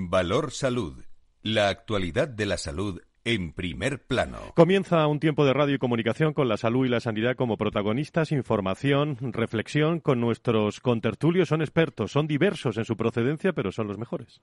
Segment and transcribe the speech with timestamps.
[0.00, 1.02] Valor Salud.
[1.42, 4.38] La actualidad de la salud en primer plano.
[4.54, 8.30] Comienza un tiempo de radio y comunicación con la salud y la sanidad como protagonistas,
[8.30, 11.48] información, reflexión con nuestros contertulios.
[11.48, 14.40] Son expertos, son diversos en su procedencia, pero son los mejores.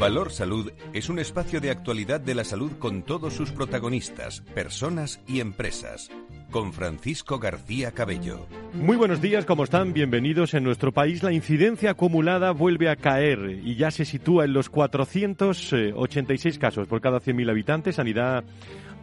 [0.00, 5.20] Valor Salud es un espacio de actualidad de la salud con todos sus protagonistas, personas
[5.28, 6.10] y empresas.
[6.50, 8.46] Con Francisco García Cabello.
[8.72, 9.92] Muy buenos días, ¿cómo están?
[9.92, 10.54] Bienvenidos.
[10.54, 14.70] En nuestro país la incidencia acumulada vuelve a caer y ya se sitúa en los
[14.70, 17.96] 486 casos por cada 100.000 habitantes.
[17.96, 18.44] Sanidad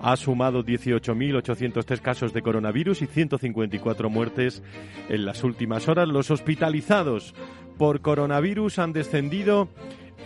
[0.01, 4.63] ha sumado 18.803 casos de coronavirus y 154 muertes
[5.09, 6.07] en las últimas horas.
[6.07, 7.35] Los hospitalizados
[7.77, 9.69] por coronavirus han descendido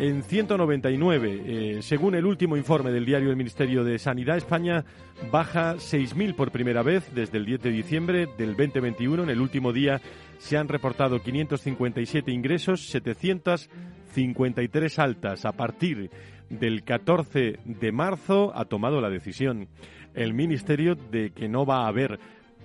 [0.01, 1.43] en 199.
[1.45, 4.83] Eh, según el último informe del diario del Ministerio de Sanidad, España
[5.31, 9.21] baja 6.000 por primera vez desde el 10 de diciembre del 2021.
[9.21, 10.01] En el último día
[10.39, 15.45] se han reportado 557 ingresos, 753 altas.
[15.45, 16.09] A partir
[16.49, 19.67] del 14 de marzo ha tomado la decisión
[20.15, 22.19] el Ministerio de que no va a haber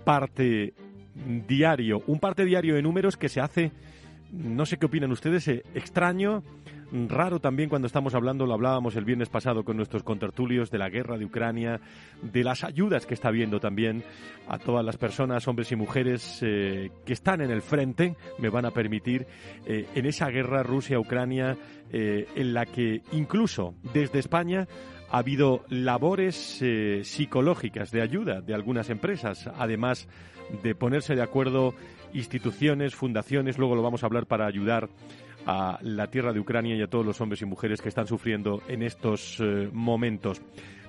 [0.06, 0.72] parte
[1.46, 3.72] diario, un parte diario de números que se hace,
[4.32, 6.42] no sé qué opinan ustedes, eh, extraño
[7.08, 10.88] raro también cuando estamos hablando, lo hablábamos el viernes pasado con nuestros contertulios, de la
[10.88, 11.80] guerra de Ucrania,
[12.22, 14.04] de las ayudas que está habiendo también
[14.48, 18.64] a todas las personas, hombres y mujeres eh, que están en el frente, me van
[18.64, 19.26] a permitir,
[19.66, 21.56] eh, en esa guerra Rusia-Ucrania,
[21.92, 24.66] eh, en la que incluso desde España
[25.10, 26.60] ha habido labores
[27.02, 30.08] psicológicas de ayuda de algunas empresas, además
[30.64, 31.74] de ponerse de acuerdo
[32.12, 34.88] instituciones, fundaciones, luego lo vamos a hablar para ayudar
[35.46, 38.62] a la tierra de Ucrania y a todos los hombres y mujeres que están sufriendo
[38.68, 40.42] en estos eh, momentos.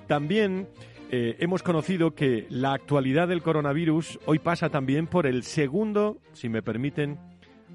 [0.06, 0.68] También
[1.10, 6.48] eh, hemos conocido que la actualidad del coronavirus hoy pasa también por el segundo, si
[6.48, 7.18] me permiten,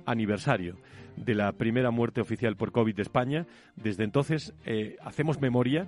[0.05, 0.77] aniversario
[1.16, 3.47] de la primera muerte oficial por COVID de España.
[3.75, 5.88] Desde entonces eh, hacemos memoria.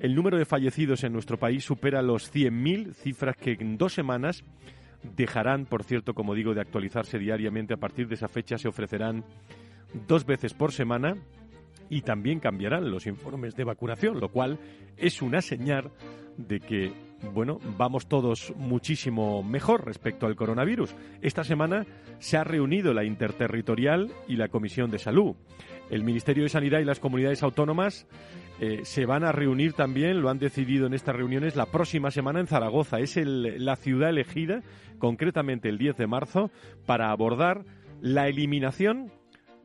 [0.00, 4.44] El número de fallecidos en nuestro país supera los 100.000, cifras que en dos semanas
[5.16, 7.74] dejarán, por cierto, como digo, de actualizarse diariamente.
[7.74, 9.24] A partir de esa fecha se ofrecerán
[10.06, 11.16] dos veces por semana
[11.88, 14.58] y también cambiarán los informes de vacunación, lo cual
[14.96, 15.90] es una señal
[16.36, 16.92] de que,
[17.32, 20.94] bueno, vamos todos muchísimo mejor respecto al coronavirus.
[21.22, 21.86] Esta semana
[22.18, 25.36] se ha reunido la Interterritorial y la Comisión de Salud.
[25.90, 28.06] El Ministerio de Sanidad y las comunidades autónomas
[28.60, 32.40] eh, se van a reunir también, lo han decidido en estas reuniones, la próxima semana
[32.40, 32.98] en Zaragoza.
[32.98, 34.62] Es la ciudad elegida,
[34.98, 36.50] concretamente el 10 de marzo,
[36.86, 37.64] para abordar
[38.00, 39.12] la eliminación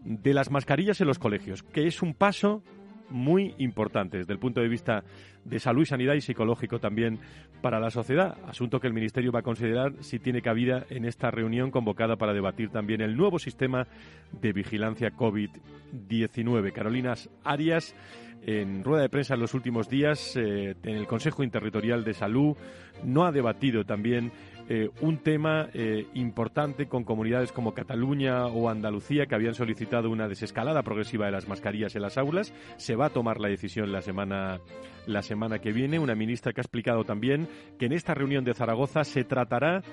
[0.03, 2.63] de las mascarillas en los colegios, que es un paso
[3.11, 5.03] muy importante desde el punto de vista
[5.43, 7.19] de salud y sanidad y psicológico también
[7.61, 11.29] para la sociedad, asunto que el Ministerio va a considerar si tiene cabida en esta
[11.29, 13.87] reunión convocada para debatir también el nuevo sistema
[14.31, 16.71] de vigilancia COVID-19.
[16.71, 17.95] Carolinas Arias,
[18.43, 22.55] en rueda de prensa en los últimos días, eh, en el Consejo Interterritorial de Salud,
[23.03, 24.31] no ha debatido también
[24.73, 30.29] eh, un tema eh, importante con comunidades como Cataluña o Andalucía que habían solicitado una
[30.29, 32.53] desescalada progresiva de las mascarillas en las aulas.
[32.77, 34.61] Se va a tomar la decisión la semana,
[35.07, 35.99] la semana que viene.
[35.99, 39.83] Una ministra que ha explicado también que en esta reunión de Zaragoza se tratará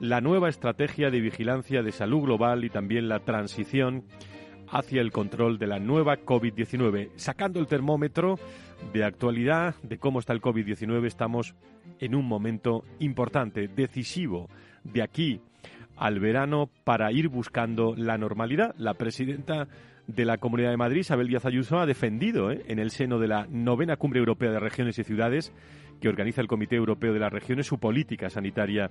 [0.00, 4.02] la nueva estrategia de vigilancia de salud global y también la transición
[4.66, 7.10] hacia el control de la nueva COVID-19.
[7.14, 8.40] Sacando el termómetro
[8.92, 11.54] de actualidad de cómo está el COVID-19, estamos
[12.00, 14.48] en un momento importante, decisivo,
[14.84, 15.40] de aquí
[15.96, 18.74] al verano para ir buscando la normalidad.
[18.78, 19.68] La presidenta
[20.06, 22.62] de la Comunidad de Madrid, Isabel Díaz Ayuso, ha defendido ¿eh?
[22.68, 25.52] en el seno de la novena Cumbre Europea de Regiones y Ciudades
[26.00, 28.90] que organiza el Comité Europeo de las Regiones su política sanitaria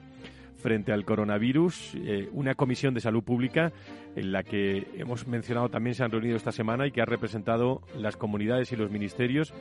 [0.55, 1.95] frente al coronavirus.
[1.95, 3.73] Eh, una comisión de salud pública
[4.15, 7.81] en la que hemos mencionado también se han reunido esta semana y que ha representado
[7.97, 9.53] las comunidades y los ministerios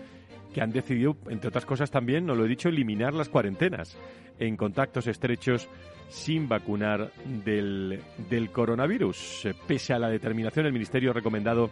[0.55, 3.99] que han decidido, entre otras cosas también, no lo he dicho, eliminar las cuarentenas
[4.39, 5.69] en contactos estrechos
[6.09, 7.11] sin vacunar
[7.45, 9.49] del, del coronavirus.
[9.67, 11.71] Pese a la determinación, el Ministerio ha recomendado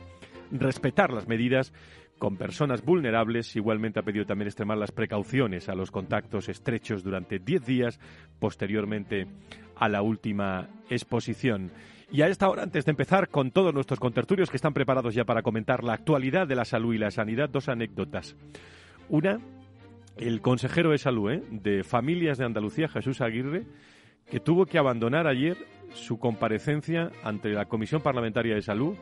[0.50, 1.72] respetar las medidas
[2.20, 3.56] con personas vulnerables.
[3.56, 7.98] Igualmente ha pedido también extremar las precauciones a los contactos estrechos durante 10 días
[8.38, 9.26] posteriormente
[9.74, 11.72] a la última exposición.
[12.12, 15.24] Y a esta hora, antes de empezar con todos nuestros contertulios que están preparados ya
[15.24, 18.36] para comentar la actualidad de la salud y la sanidad, dos anécdotas.
[19.08, 19.40] Una,
[20.16, 21.42] el consejero de salud ¿eh?
[21.50, 23.64] de Familias de Andalucía, Jesús Aguirre,
[24.28, 25.56] que tuvo que abandonar ayer
[25.94, 28.96] su comparecencia ante la Comisión Parlamentaria de Salud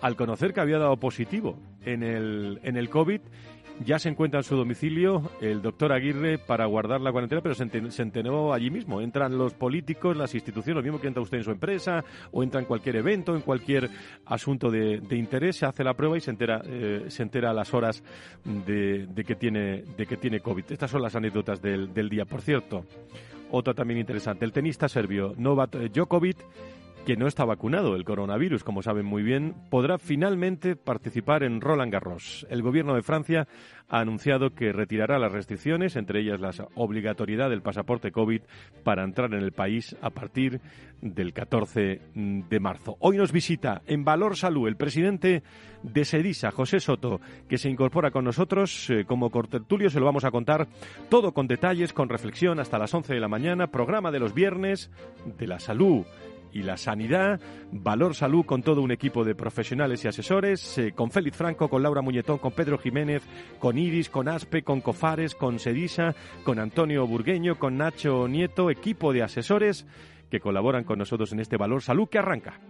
[0.00, 3.20] al conocer que había dado positivo en el, en el COVID,
[3.84, 8.02] ya se encuentra en su domicilio el doctor Aguirre para guardar la cuarentena, pero se,
[8.02, 9.00] enteró allí mismo.
[9.00, 12.60] Entran los políticos, las instituciones, lo mismo que entra usted en su empresa o entra
[12.60, 13.88] en cualquier evento, en cualquier
[14.26, 17.72] asunto de, interés, se hace la prueba y se entera, eh, se entera a las
[17.72, 18.02] horas
[18.44, 20.64] de, que tiene, de que tiene COVID.
[20.70, 22.24] Estas son las anécdotas del, del día.
[22.24, 22.84] Por cierto,
[23.50, 24.44] otra también interesante.
[24.44, 26.38] El tenista serbio Novak Djokovic
[27.08, 31.90] que no está vacunado el coronavirus, como saben muy bien, podrá finalmente participar en Roland
[31.90, 32.46] Garros.
[32.50, 33.48] El gobierno de Francia
[33.88, 38.42] ha anunciado que retirará las restricciones, entre ellas la obligatoriedad del pasaporte COVID
[38.84, 40.60] para entrar en el país a partir
[41.00, 42.98] del 14 de marzo.
[43.00, 45.42] Hoy nos visita en Valor Salud el presidente
[45.82, 49.88] de Sedisa, José Soto, que se incorpora con nosotros eh, como cortertulio.
[49.88, 50.68] Se lo vamos a contar
[51.08, 54.90] todo con detalles, con reflexión hasta las 11 de la mañana, programa de los viernes
[55.38, 56.04] de la salud
[56.52, 57.40] y la sanidad,
[57.72, 61.82] Valor Salud con todo un equipo de profesionales y asesores, eh, con Félix Franco, con
[61.82, 63.22] Laura Muñetón, con Pedro Jiménez,
[63.58, 66.14] con Iris, con Aspe, con Cofares, con Sedisa,
[66.44, 69.86] con Antonio Burgueño, con Nacho Nieto, equipo de asesores
[70.30, 72.60] que colaboran con nosotros en este Valor Salud que arranca.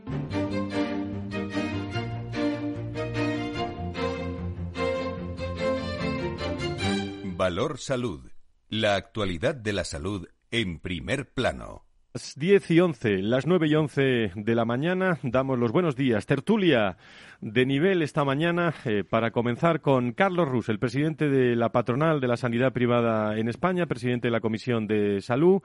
[7.39, 8.31] Valor Salud.
[8.69, 11.88] La actualidad de la salud en primer plano.
[12.15, 16.25] Las 10 y 11, las 9 y 11 de la mañana, damos los buenos días.
[16.25, 16.97] Tertulia
[17.43, 22.19] de nivel esta mañana eh, para comenzar con Carlos Rus, el presidente de la patronal
[22.21, 25.61] de la sanidad privada en España, presidente de la Comisión de Salud,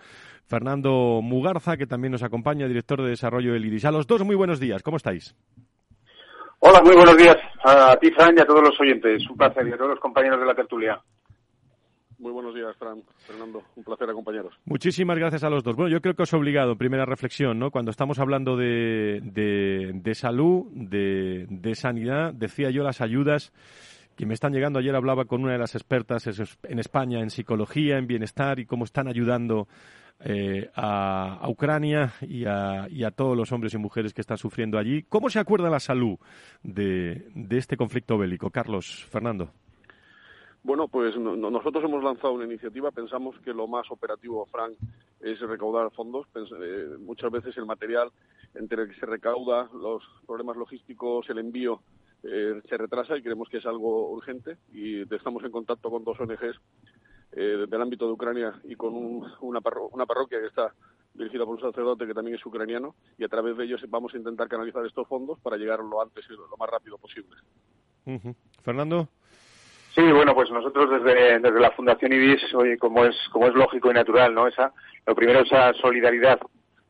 [0.45, 3.85] Fernando Mugarza, que también nos acompaña, director de desarrollo del IDIS.
[3.85, 5.33] A los dos, muy buenos días, ¿cómo estáis?
[6.59, 9.29] Hola, muy buenos días a ti, Fran, y a todos los oyentes.
[9.29, 11.01] Un placer, y a todos los compañeros de la tertulia.
[12.23, 13.03] Muy buenos días, Fran.
[13.27, 13.61] Fernando.
[13.75, 14.53] Un placer acompañaros.
[14.63, 15.75] Muchísimas gracias a los dos.
[15.75, 17.69] Bueno, yo creo que os he obligado, primera reflexión, ¿no?
[17.69, 23.51] Cuando estamos hablando de, de, salud, de, sanidad, decía yo las ayudas
[24.15, 24.79] que me están llegando.
[24.79, 26.25] Ayer hablaba con una de las expertas
[26.63, 29.67] en España en psicología, en bienestar y cómo están ayudando
[30.21, 34.77] eh, a, Ucrania y a, y a, todos los hombres y mujeres que están sufriendo
[34.77, 35.03] allí.
[35.09, 36.17] ¿Cómo se acuerda la salud
[36.61, 38.49] de, de este conflicto bélico?
[38.49, 39.51] Carlos, Fernando.
[40.63, 42.89] Bueno, pues nosotros hemos lanzado una iniciativa.
[42.91, 44.73] Pensamos que lo más operativo, Frank,
[45.19, 46.25] es recaudar fondos.
[46.35, 48.09] Eh, muchas veces el material
[48.55, 51.81] entre el que se recauda, los problemas logísticos, el envío,
[52.23, 54.57] eh, se retrasa y creemos que es algo urgente.
[54.71, 56.57] Y estamos en contacto con dos ONGs
[57.33, 59.61] eh, del ámbito de Ucrania y con una,
[59.91, 60.73] una parroquia que está
[61.13, 64.17] dirigida por un sacerdote que también es ucraniano y a través de ellos vamos a
[64.17, 67.35] intentar canalizar estos fondos para llegar lo antes y lo más rápido posible.
[68.63, 69.09] Fernando.
[69.95, 72.41] Sí, bueno, pues nosotros desde, desde la Fundación IBIS,
[72.79, 74.47] como es, como es lógico y natural, ¿no?
[74.47, 74.73] Esa,
[75.05, 76.39] lo primero, esa solidaridad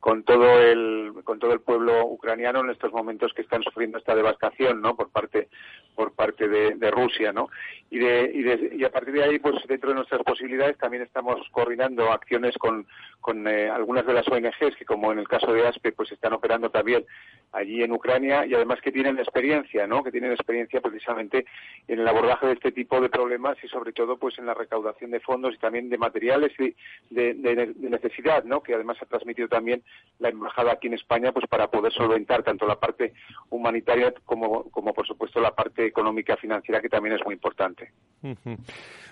[0.04, 4.14] con todo el con todo el pueblo ucraniano en estos momentos que están sufriendo esta
[4.14, 5.48] devastación no por parte
[5.96, 7.48] por parte de, Rusia no
[7.90, 11.04] y de, y de, y a partir de ahí pues dentro de nuestras posibilidades también
[11.04, 12.86] estamos coordinando acciones con
[13.22, 16.34] con eh, algunas de las ONGs que como en el caso de ASPE pues están
[16.34, 17.06] operando también
[17.54, 21.46] allí en Ucrania y además que tienen experiencia no que tienen experiencia precisamente
[21.88, 25.12] en el abordaje de este tipo de problemas y sobre todo pues en la recaudación
[25.12, 26.76] de fondos y también de materiales y
[27.10, 29.82] de, de necesidad no que además ha transmitido también
[30.20, 33.14] la embajada aquí en España pues para poder solventar tanto la parte
[33.50, 37.92] humanitaria como, como por supuesto la parte económica financiera que también es muy importante.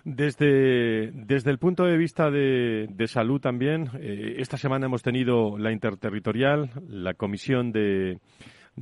[0.04, 5.58] Desde, desde el punto de vista de, de salud también, eh, esta semana hemos tenido
[5.58, 8.20] la interterritorial, la comisión de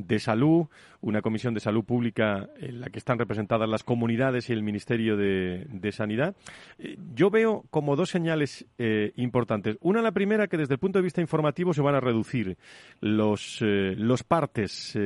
[0.08, 0.68] de Salud,
[1.02, 5.16] una comisión de salud pública en la que están representadas las comunidades y el Ministerio
[5.16, 6.36] de, Sanidad.
[6.78, 9.78] Eh, yo veo como dos señales eh, importantes.
[9.82, 12.58] Una, la primera, que desde el punto de vista informativo se van a reducir
[13.02, 14.98] los, eh, los partes,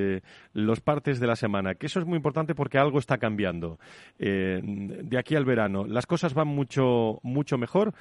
[0.54, 3.80] los partes de la semana, que eso es muy importante porque algo está cambiando.
[4.18, 7.94] de aquí al verano, las cosas van mucho, mucho mejor.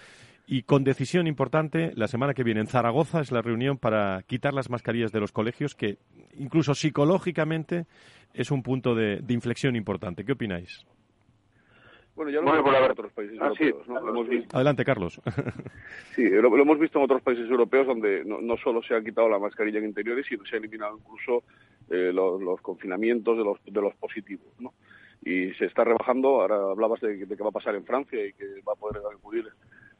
[0.46, 4.52] Y con decisión importante, la semana que viene en Zaragoza es la reunión para quitar
[4.52, 5.98] las mascarillas de los colegios, que
[6.36, 7.86] incluso psicológicamente
[8.34, 10.24] es un punto de, inflexión importante.
[10.24, 10.84] ¿Qué opináis?
[12.14, 14.46] Bueno, ya lo hemos visto en otros países ah, europeos.
[14.52, 15.20] Adelante, Carlos.
[16.14, 19.38] sí, lo, hemos visto en otros países europeos donde no, solo se ha quitado la
[19.38, 21.44] mascarilla en interiores, sino se ha eliminado incluso
[21.88, 24.48] eh, los, confinamientos de los, de los positivos.
[24.58, 24.74] ¿no?
[25.24, 26.42] Y se está rebajando.
[26.42, 29.00] Ahora hablabas de, de qué va a pasar en Francia y que va a poder
[29.10, 29.48] acudir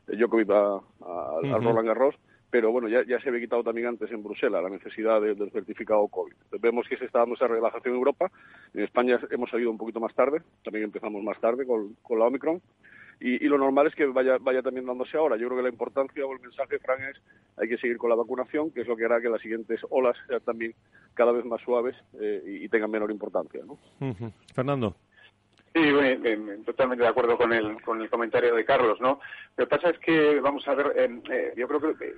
[0.07, 2.15] Djokovic a, a, Roland Garros,
[2.51, 6.07] pero bueno, ya, ya se había quitado también antes en Bruselas la necesidad del certificado
[6.09, 6.33] COVID.
[6.61, 8.31] vemos que se está dando esa relajación en Europa.
[8.75, 12.27] En España hemos salido un poquito más tarde, también empezamos más tarde con, con la
[12.27, 12.61] Omicron.
[13.21, 15.37] y, lo normal es que vaya, vaya también dándose ahora.
[15.37, 17.23] Yo creo que la importancia o el mensaje, Fran, es
[17.57, 20.17] hay que seguir con la vacunación, que es lo que hará que las siguientes olas
[20.27, 20.75] sean también
[21.15, 23.63] cada vez más suaves eh, y, tengan menor importancia.
[23.65, 23.79] ¿no?
[24.55, 24.97] Fernando.
[25.75, 25.81] Sí,
[26.67, 29.21] totalmente de acuerdo con el, con el comentario de Carlos, ¿no?
[29.57, 32.15] Lo que pasa es que, vamos a ver, eh, eh, yo creo que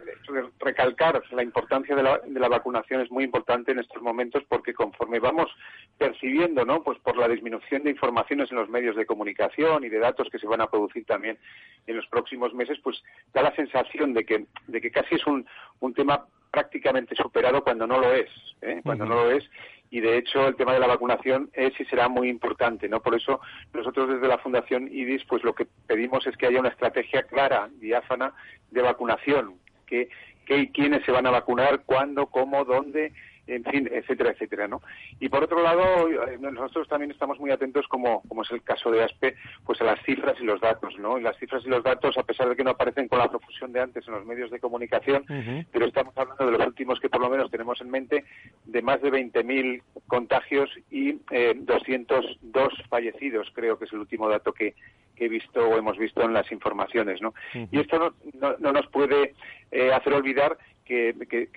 [0.59, 4.75] recalcar la importancia de la, de la vacunación es muy importante en estos momentos porque
[4.75, 5.49] conforme vamos
[5.97, 6.83] percibiendo, ¿no?
[6.83, 10.41] Pues por la disminución de informaciones en los medios de comunicación y de datos que
[10.41, 11.39] se van a producir también
[11.87, 13.01] en los próximos meses, pues
[13.33, 15.47] da la sensación de que, de que casi es un,
[15.79, 18.31] un tema prácticamente superado cuando no lo es,
[18.63, 18.81] ¿eh?
[18.85, 19.43] cuando no lo es.
[19.91, 23.01] Y de hecho el tema de la vacunación es y será muy importante, ¿no?
[23.01, 23.41] Por eso
[23.73, 27.71] nosotros desde la Fundación IDIS pues lo que pedimos es que haya una estrategia clara,
[27.81, 28.33] diáfana
[28.71, 30.09] de vacunación, que,
[30.47, 33.13] que quiénes se van a vacunar, cuándo, cómo, dónde
[33.47, 34.83] en fin, etcétera, etcétera, ¿no?
[35.21, 38.91] Y por otro lado, eh, nosotros también estamos muy atentos, como, como es el caso
[38.91, 41.19] de ASPE, pues a las cifras y los datos, ¿no?
[41.19, 43.73] Y las cifras y los datos, a pesar de que no aparecen con la profusión
[43.73, 45.25] de antes en los medios de comunicación,
[45.73, 48.25] pero estamos hablando de los últimos que por lo menos tenemos en mente,
[48.65, 54.53] de más de 20.000 contagios y eh, 202 fallecidos, creo que es el último dato
[54.53, 54.75] que,
[55.17, 57.35] he visto o hemos visto en las informaciones, ¿no?
[57.71, 59.35] Y esto no, no, nos puede
[59.71, 61.15] eh, hacer olvidar que,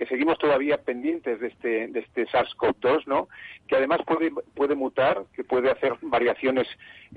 [0.08, 3.28] seguimos todavía pendientes de este, de este SARS-CoV-2, ¿no?
[3.66, 6.66] Que además puede, puede mutar, que puede hacer variaciones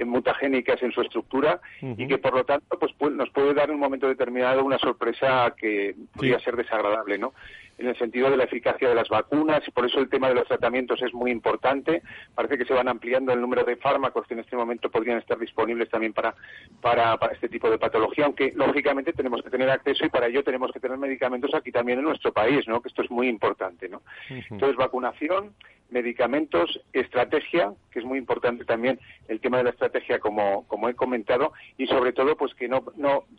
[0.06, 3.82] mutagénicas en su estructura y que por lo tanto pues nos puede dar en un
[3.82, 7.34] momento determinado una sorpresa que podría ser desagradable, ¿no?
[7.81, 10.35] En el sentido de la eficacia de las vacunas y por eso el tema de
[10.35, 12.01] los tratamientos es muy importante.
[12.35, 15.38] Parece que se van ampliando el número de fármacos que en este momento podrían estar
[15.38, 16.35] disponibles también para,
[16.81, 20.71] para, este tipo de patología, aunque lógicamente tenemos que tener acceso y para ello tenemos
[20.71, 22.81] que tener medicamentos aquí también en nuestro país, ¿no?
[22.81, 23.89] que esto es muy importante.
[23.89, 24.01] ¿no?
[24.29, 25.53] Entonces, vacunación,
[25.91, 30.95] medicamentos, estrategia, que es muy importante también el tema de la estrategia como, como he
[30.95, 32.83] comentado, y sobre todo pues que no,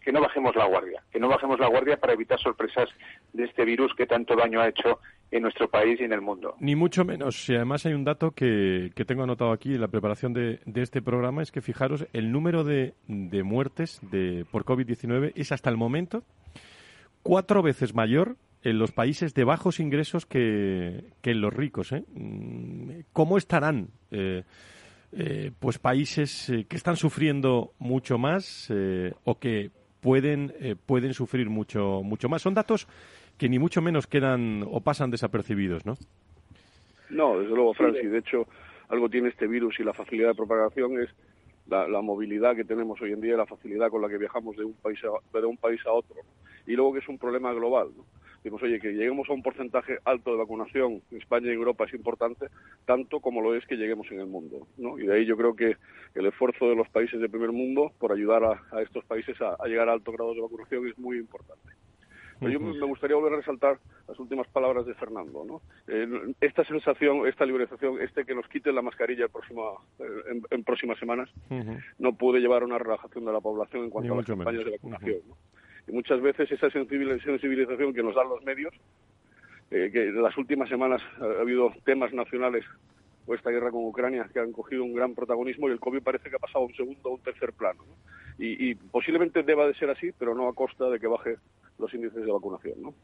[0.02, 2.88] que no bajemos la guardia, que no bajemos la guardia para evitar sorpresas
[3.32, 6.54] de este virus que tanto daño ha hecho en nuestro país y en el mundo.
[6.60, 7.48] Ni mucho menos.
[7.48, 10.82] Y además hay un dato que, que tengo anotado aquí en la preparación de, de,
[10.82, 15.70] este programa, es que fijaros, el número de, de muertes de, por COVID-19 es hasta
[15.70, 16.22] el momento
[17.22, 21.92] cuatro veces mayor en los países de bajos ingresos que, en los ricos.
[21.92, 22.04] ¿eh?
[22.14, 23.88] Mm, ¿Cómo estarán?
[24.10, 24.42] Eh,
[25.12, 28.72] eh, pues países que están sufriendo mucho más
[29.24, 30.54] o que pueden
[30.86, 32.88] pueden sufrir mucho mucho más son datos
[33.36, 35.96] que ni mucho menos quedan o pasan desapercibidos no
[37.10, 38.46] no desde luego Francis de hecho
[38.88, 41.10] algo tiene este virus y la facilidad de propagación es
[41.66, 44.64] la, la, movilidad que tenemos hoy en día, la facilidad con la que viajamos de
[44.64, 46.16] un país a, de un país a otro,
[46.66, 47.88] y luego que es un problema global.
[47.96, 48.04] ¿no?
[48.50, 52.46] Oye, que lleguemos a un porcentaje alto de vacunación en España y Europa es importante,
[52.84, 54.66] tanto como lo es que lleguemos en el mundo.
[54.78, 54.98] ¿no?
[54.98, 55.76] Y de ahí yo creo que
[56.14, 59.88] el esfuerzo de los países del primer mundo por ayudar a, estos países a, llegar
[59.88, 61.68] a alto grado de vacunación es muy importante.
[62.40, 63.78] Pero yo me gustaría volver a resaltar
[64.08, 65.44] las últimas palabras de Fernando.
[65.44, 65.62] ¿no?
[65.86, 71.30] Eh, esta sensación, esta liberalización, este que nos quite la mascarilla eh, en, próximas semanas,
[72.00, 74.72] no puede llevar a una relajación de la población en cuanto a las campañas de
[74.72, 75.18] vacunación.
[75.28, 75.36] ¿no?
[75.88, 78.72] Muchas veces esa sensibilización que nos dan los medios,
[79.70, 82.64] eh, que en las últimas semanas ha habido temas nacionales
[83.26, 86.28] o esta guerra con Ucrania que han cogido un gran protagonismo y el COVID parece
[86.28, 87.84] que ha pasado a un segundo o un tercer plano.
[88.38, 91.36] Y, posiblemente deba de ser así, pero no a costa de que baje
[91.78, 92.82] los índices de vacunación.
[92.82, 92.94] ¿no?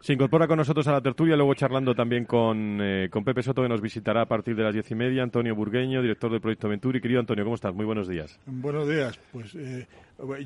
[0.00, 3.62] Se incorpora con nosotros a la tertulia, luego charlando también con, eh, con Pepe Soto,
[3.62, 6.68] que nos visitará a partir de las diez y media, Antonio Burgueño, director del proyecto
[6.68, 7.00] Venturi.
[7.00, 7.74] Querido Antonio, ¿cómo estás?
[7.74, 8.38] Muy buenos días.
[8.46, 9.18] Buenos días.
[9.32, 9.86] Pues eh,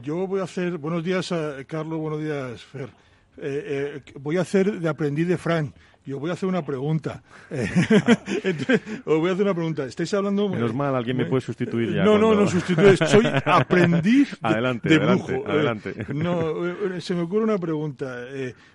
[0.02, 0.78] yo voy a hacer.
[0.78, 1.34] Buenos días,
[1.66, 1.98] Carlos.
[1.98, 2.88] Buenos días, Fer.
[3.38, 5.72] Eh, voy a hacer de aprendiz de Fran.
[6.04, 7.22] Yo voy a hacer una pregunta.
[9.04, 9.84] os voy a hacer una pregunta.
[9.84, 10.48] Estáis hablando.
[10.48, 12.04] Menos mal, alguien me puede sustituir ya.
[12.04, 12.96] No, no, no sustituye.
[12.96, 15.94] Soy aprendiz adelante, de adelante, Adelante.
[16.14, 18.26] no, se me ocurre una pregunta.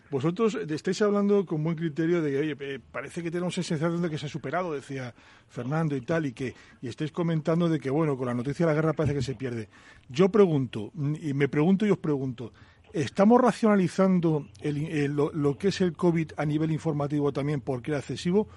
[0.10, 4.02] Vosotros estáis hablando con buen criterio de que, oye, eh, parece que tenemos esa sensación
[4.02, 5.14] de que se ha superado, decía
[5.50, 8.72] Fernando y tal, y que y estáis comentando de que, bueno, con la noticia de
[8.72, 9.68] la guerra parece que se pierde.
[10.08, 10.92] Yo pregunto,
[11.22, 12.54] y me pregunto y os pregunto,
[12.94, 18.48] ¿estamos racionalizando lo, que es el COVID a nivel informativo también porque era excesivo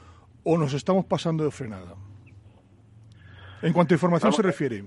[0.45, 1.95] o nos estamos pasando de frenada?
[3.63, 4.85] En cuanto a información se refiere.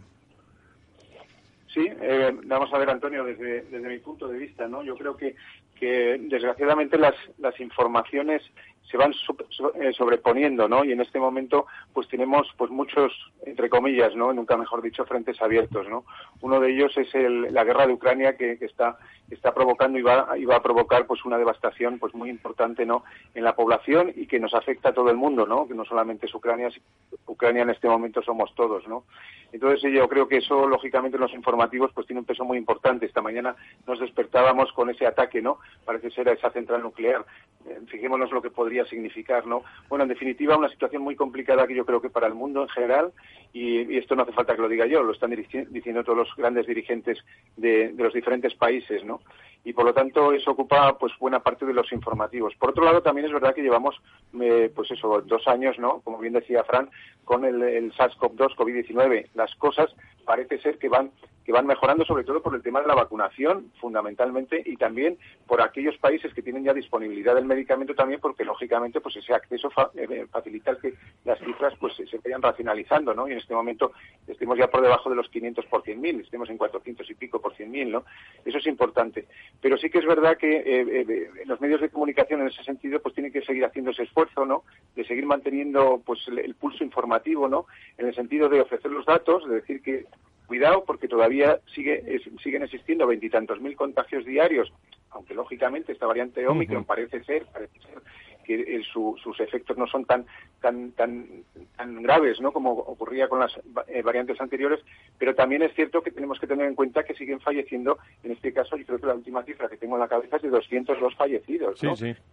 [1.74, 4.84] Sí, eh, vamos a ver, Antonio, desde, desde mi punto de vista, ¿no?
[4.84, 5.36] Yo creo que,
[5.80, 8.44] que desgraciadamente las, las informaciones
[8.90, 10.86] se van eh, sobreponiendo, ¿no?
[10.86, 13.12] Y en este momento, pues tenemos, pues muchos,
[13.46, 14.34] entre comillas, ¿no?
[14.34, 16.06] Nunca mejor dicho, frentes abiertos, ¿no?
[16.42, 18.98] Uno de ellos es la guerra de Ucrania que, está,
[19.30, 23.04] está provocando y va, y va a provocar, pues una devastación, pues muy importante, ¿no?
[23.34, 25.68] En la población y que nos afecta a todo el mundo, ¿no?
[25.68, 26.70] Que no solamente es Ucrania,
[27.26, 29.06] Ucrania en este momento somos todos, ¿no?
[29.54, 33.06] Entonces yo creo que eso, lógicamente, en los informativos, pues tiene un peso muy importante.
[33.06, 35.60] Esta mañana nos despertábamos con ese ataque, ¿no?
[35.86, 37.24] Parece ser a esa central nuclear.
[37.68, 39.64] Eh, fijémonos lo que podría significar, ¿no?
[39.90, 42.70] Bueno, en definitiva, una situación muy complicada que yo creo que para el mundo en
[42.70, 43.12] general,
[43.54, 46.66] y, esto no hace falta que lo diga yo, lo están diciendo todos los grandes
[46.66, 47.20] dirigentes
[47.56, 49.22] de, los diferentes países, ¿no?
[49.64, 52.54] Y por lo tanto eso ocupa pues buena parte de los informativos.
[52.56, 53.96] Por otro lado, también es verdad que llevamos
[54.42, 56.02] eh, pues eso dos años, ¿no?
[56.02, 56.90] Como bien decía Fran,
[57.24, 59.30] con el, el SARS-CoV-2, COVID-19.
[59.36, 61.12] Las cosas parece ser que van
[61.44, 65.62] que van mejorando sobre todo por el tema de la vacunación, fundamentalmente, y también por
[65.62, 70.08] aquellos países que tienen ya disponibilidad del medicamento también, porque lógicamente pues ese acceso eh,
[70.10, 70.94] eh, facilita el que
[71.26, 73.28] las cifras pues se vayan racionalizando, ¿no?
[73.28, 73.92] Y en este momento
[74.28, 77.54] estemos ya por debajo de los 500 por 100.000, estemos en 400 y pico por
[77.56, 78.06] 100.000, ¿no?
[78.46, 79.28] Eso es importante.
[79.62, 83.16] Pero sí que es verdad que eh, los medios de comunicación en ese sentido pues
[83.16, 84.64] tienen que seguir haciendo ese esfuerzo, ¿no?
[84.96, 87.66] De seguir manteniendo pues el pulso informativo, ¿no?
[87.98, 90.06] En el sentido de ofrecer los datos, de decir que
[90.54, 94.72] cuidado porque todavía sigue, siguen existiendo veintitantos mil contagios diarios,
[95.10, 98.04] aunque lógicamente esta variante Omicron parece ser, parece ser
[98.44, 100.26] que sus efectos no son tan
[100.62, 101.26] tan tan
[101.76, 103.52] tan graves no como ocurría con las
[103.88, 104.80] eh, variantes anteriores
[105.18, 108.54] pero también es cierto que tenemos que tener en cuenta que siguen falleciendo en este
[108.54, 111.16] caso yo creo que la última cifra que tengo en la cabeza es de 202
[111.16, 111.80] fallecidos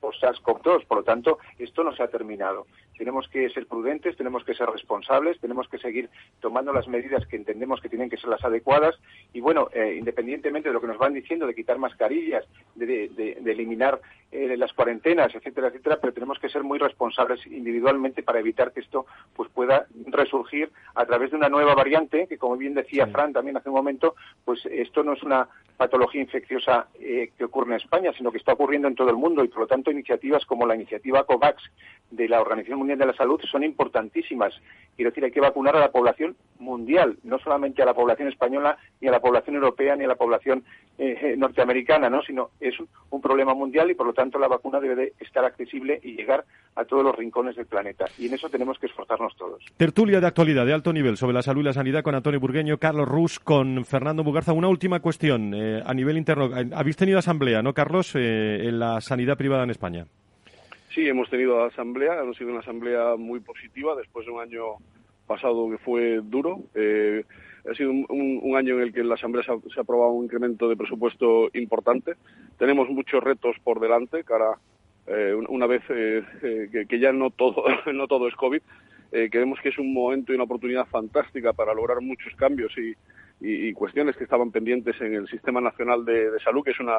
[0.00, 2.66] por SARS-CoV-2 por lo tanto esto no se ha terminado.
[2.96, 7.36] Tenemos que ser prudentes tenemos que ser responsables tenemos que seguir tomando las medidas que
[7.36, 8.98] entendemos que tienen que ser las adecuadas
[9.32, 13.50] y bueno eh, independientemente de lo que nos van diciendo de quitar mascarillas de, de,
[13.50, 14.00] eliminar
[14.30, 18.80] eh, las cuarentenas etcétera etcétera pero tenemos que ser muy responsables individualmente para evitar que
[18.80, 23.32] esto pues pueda resurgir a través de una nueva variante que como bien decía Fran
[23.32, 24.14] también hace un momento
[24.44, 25.48] pues esto no es una
[25.80, 29.42] patología infecciosa eh, que ocurre en España sino que está ocurriendo en todo el mundo.
[29.42, 31.62] Y por lo tanto iniciativas como la iniciativa COVAX
[32.10, 34.54] de la Organización Mundial de la Salud son importantísimas.
[34.94, 38.76] Quiero decir hay que vacunar a la población mundial no solamente a la población española
[39.00, 40.64] ni a la población europea ni a la población
[40.98, 42.74] eh, eh, norteamericana no sino es
[43.08, 46.44] un problema mundial y por lo tanto la vacuna debe de estar accesible y llegar
[46.76, 48.06] a todos los rincones del planeta.
[48.18, 49.64] Y en eso tenemos que esforzarnos todos.
[49.76, 52.78] Tertulia de actualidad de alto nivel sobre la salud y la sanidad con Antonio Burgueño,
[52.78, 54.52] Carlos Rus, con Fernando Bugarza.
[54.52, 56.50] Una última cuestión eh, a nivel interno.
[56.74, 60.06] Habéis tenido asamblea, ¿no, Carlos, eh, en la sanidad privada en España?
[60.94, 62.20] Sí, hemos tenido asamblea.
[62.20, 64.64] Ha sido una asamblea muy positiva después de un año
[65.26, 66.60] pasado que fue duro.
[66.74, 67.24] Eh,
[67.70, 70.12] ha sido un, año en el que en la Asamblea se ha, se ha, aprobado
[70.12, 72.14] un incremento de presupuesto importante.
[72.58, 74.56] Tenemos muchos retos por delante cara
[75.06, 78.60] eh, una vez eh, eh, que, ya no todo, no todo es COVID,
[79.28, 82.94] creemos que es un momento y una oportunidad fantástica para lograr muchos cambios y,
[83.72, 86.98] cuestiones que estaban pendientes en el Sistema Nacional de, Salud, que es una,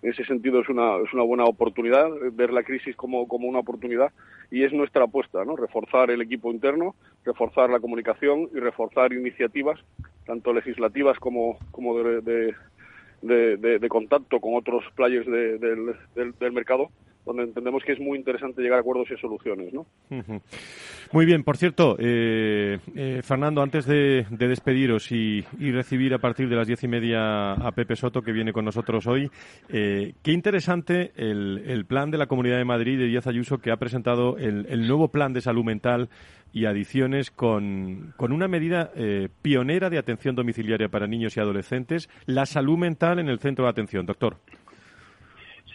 [0.00, 3.58] en ese sentido es una, es una buena oportunidad, ver la crisis como, como una
[3.58, 4.10] oportunidad
[4.50, 5.54] y es nuestra apuesta, ¿no?
[5.56, 6.94] reforzar el equipo interno,
[7.26, 9.78] reforzar la comunicación y reforzar iniciativas,
[10.24, 12.54] tanto legislativas como, como de,
[13.20, 16.88] de, contacto con otros players del, del mercado
[17.24, 19.72] donde entendemos que es muy interesante llegar a acuerdos y soluciones.
[19.72, 19.86] ¿no?
[21.12, 26.56] Muy bien, por cierto, eh, eh, Fernando, antes de, despediros y, recibir a partir de
[26.56, 29.30] las diez y media a Pepe Soto, que viene con nosotros hoy,
[29.68, 33.76] eh, qué interesante el, plan de la Comunidad de Madrid de Díaz Ayuso, que ha
[33.76, 36.08] presentado el, nuevo plan de salud mental
[36.52, 38.90] y adicciones con, con una medida
[39.42, 43.70] pionera de atención domiciliaria para niños y adolescentes, la salud mental en el centro de
[43.70, 44.06] atención.
[44.06, 44.36] Doctor.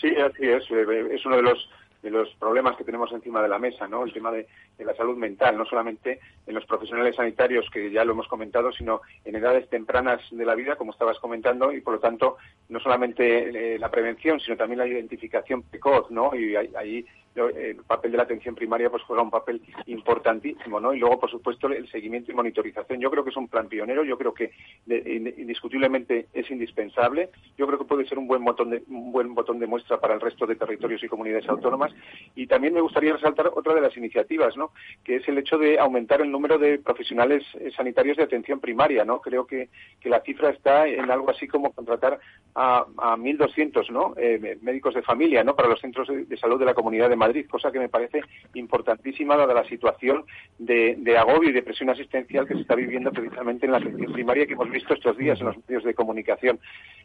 [0.05, 0.63] Sí, así es.
[0.69, 1.69] Eh, es uno de los
[2.03, 4.03] de los problemas que tenemos encima de la mesa, ¿no?
[4.03, 4.45] El tema de,
[4.77, 9.01] la salud mental, no solamente en los profesionales sanitarios, que ya lo hemos comentado, sino
[9.23, 12.37] en edades tempranas de la vida, como estabas comentando, y por lo tanto,
[12.69, 16.35] no solamente eh, la prevención, sino también la identificación precoz, ¿no?
[16.35, 20.93] Y ahí el papel de la atención primaria pues juega un papel importantísimo, ¿no?
[20.93, 22.99] Y luego, por supuesto, el seguimiento y monitorización.
[22.99, 24.51] Yo creo que es un plan pionero, yo creo que
[24.87, 27.29] indiscutiblemente es indispensable.
[27.57, 30.13] Yo creo que puede ser un buen botón de un buen botón de muestra para
[30.13, 31.93] el resto de territorios y comunidades autónomas.
[32.35, 34.71] Y también me gustaría resaltar otra de las iniciativas, ¿no?
[35.03, 39.03] Que es el hecho de aumentar el número de profesionales eh, sanitarios de atención primaria,
[39.05, 39.21] ¿no?
[39.21, 39.69] Creo que,
[40.05, 42.19] la cifra está en algo así como contratar
[42.53, 44.13] a, a 1.200, ¿no?
[44.17, 45.55] Eh, médicos de familia, ¿no?
[45.55, 48.21] Para los centros de, salud de la Comunidad de Madrid, cosa que me parece
[48.53, 50.25] importantísima dada la situación
[50.57, 54.45] de, agobio y de presión asistencial que se está viviendo precisamente en la atención primaria
[54.45, 56.59] que hemos visto estos días en los medios de comunicación.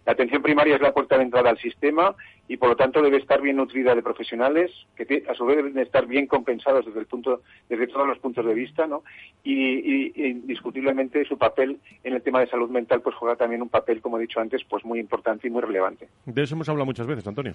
[0.07, 2.15] La atención primaria es la puerta de entrada al sistema
[2.51, 5.79] y por lo tanto debe estar bien nutrida de profesionales que a su vez deben
[5.79, 9.05] estar bien compensados desde el punto desde todos los puntos de vista ¿no?
[9.45, 14.01] y, indiscutiblemente su papel en el tema de salud mental pues juega también un papel
[14.01, 17.07] como he dicho antes pues muy importante y muy relevante de eso hemos hablado muchas
[17.07, 17.55] veces Antonio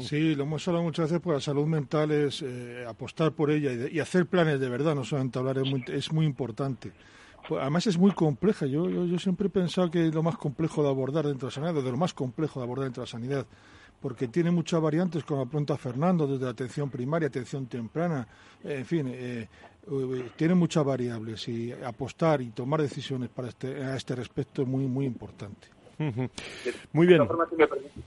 [0.00, 4.00] sí lo hemos hablado muchas veces porque la salud mental eh, apostar por ella y,
[4.00, 6.92] hacer planes de verdad no solamente hablar es muy, es muy importante
[7.48, 8.66] pues, además es muy compleja.
[8.66, 8.88] Yo,
[9.18, 11.90] siempre he pensado que es lo más complejo de abordar dentro de la sanidad, de
[11.90, 13.46] lo más complejo de abordar dentro de la sanidad,
[14.00, 18.26] porque tiene muchas variantes, como apunta Fernando, desde la atención primaria, atención temprana,
[18.62, 19.48] en fin, eh,
[20.36, 24.86] tiene muchas variables y apostar y tomar decisiones para este, a este respecto es muy,
[24.86, 25.68] muy importante.
[26.92, 27.22] Muy bien.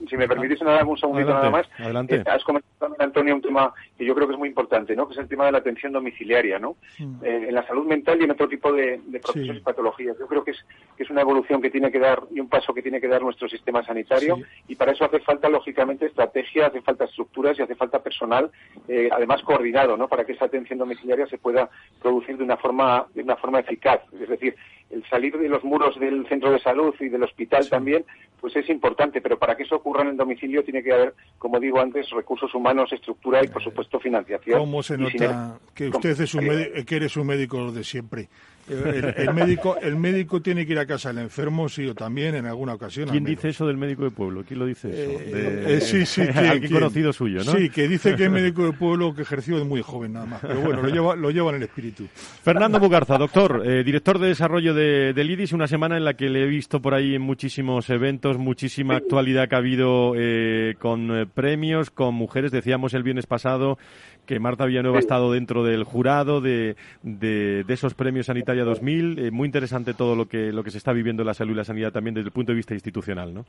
[0.08, 1.66] si, me, permitís nada, un segundito nada más.
[1.78, 2.16] Adelante.
[2.16, 5.06] Eh, has comentado también, Antonio, un tema que yo creo que es muy importante, ¿no?
[5.06, 6.76] que es el tema de la atención domiciliaria, ¿no?
[7.22, 10.16] Eh, en la salud mental y en otro tipo de, de procesos y patologías.
[10.18, 10.64] Yo creo que es,
[10.96, 13.22] que es una evolución que tiene que dar y un paso que tiene que dar
[13.22, 17.74] nuestro sistema sanitario y para eso hace falta, lógicamente, estrategia, hace falta estructuras y hace
[17.74, 18.50] falta personal,
[18.86, 20.08] eh, además coordinado, ¿no?
[20.08, 21.68] para que esa atención domiciliaria se pueda
[22.00, 24.00] producir de una forma, de una forma eficaz.
[24.20, 24.54] Es decir,
[24.90, 28.04] el salir de los muros del centro de salud y del hospital también,
[28.40, 31.58] pues es importante, pero para que eso ocurra en el domicilio tiene que haber, como
[31.60, 34.58] digo antes, recursos humanos, estructura y, por supuesto, financiación.
[34.58, 36.46] ¿Cómo se nota que usted es un
[36.86, 38.28] que eres un médico de siempre?
[38.68, 42.46] El, médico, el médico tiene que ir a casa del enfermo, sí, o también en
[42.46, 43.08] alguna ocasión.
[43.08, 44.44] ¿Quién dice eso del médico de pueblo?
[44.46, 45.20] ¿Quién lo dice eso?
[45.20, 46.22] Eh, eh, sí, sí.
[46.58, 47.52] Que, conocido suyo, ¿no?
[47.52, 50.40] Sí, que dice que es médico de pueblo que ejerció de muy joven nada más.
[50.40, 52.06] Pero bueno, lo lleva, lo lleva en el espíritu.
[52.42, 56.28] Fernando Bugarza, doctor, eh, director de desarrollo de, del IDIS, una semana en la que
[56.28, 60.14] le he visto por ahí en muchísimos eventos, muchísima actualidad que ha habido
[60.78, 62.50] con premios, con mujeres.
[62.50, 63.78] Decíamos el viernes pasado
[64.28, 69.18] que Marta Villanueva ha estado dentro del jurado de, de, esos premios Sanitaria 2000.
[69.18, 71.56] Eh, muy interesante todo lo que, lo que se está viviendo en la salud y
[71.56, 73.46] la sanidad también desde el punto de vista institucional, ¿no?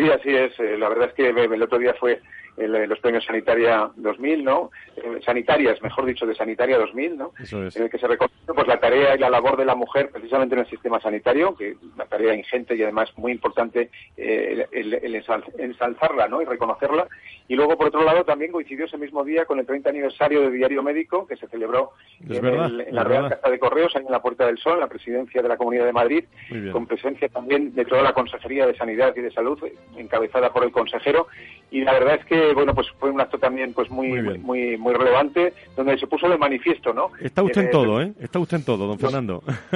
[0.00, 0.58] Sí, así es.
[0.60, 2.20] Eh, la verdad es que el otro día fue
[2.56, 4.70] el, los premios Sanitaria 2000, ¿no?
[4.96, 7.32] Eh, sanitarias, mejor dicho, de Sanitaria 2000, ¿no?
[7.50, 10.54] En el que se reconoce pues, la tarea y la labor de la mujer precisamente
[10.54, 15.24] en el sistema sanitario, que es una tarea ingente y además muy importante eh, el,
[15.58, 16.42] ensalzarla, ¿no?
[16.42, 17.08] Y reconocerla.
[17.48, 20.50] Y luego, por otro lado, también coincidió ese mismo día con el 30 aniversario de
[20.50, 24.46] Diario Médico, que se celebró en, la Real Casa de Correos, ahí en la Puerta
[24.46, 26.24] del Sol, en la presidencia de la Comunidad de Madrid,
[26.72, 29.58] con presencia también de toda la Consejería de Sanidad y de Salud,
[29.96, 31.28] encabezada por el consejero.
[31.70, 34.94] Y la verdad es que bueno, pues fue un acto también pues muy muy, muy,
[34.94, 37.10] relevante, donde se puso de manifiesto, ¿no?
[37.20, 38.12] Está usted en eh, todo, ¿eh?
[38.20, 39.42] Está usted en todo, don Fernando.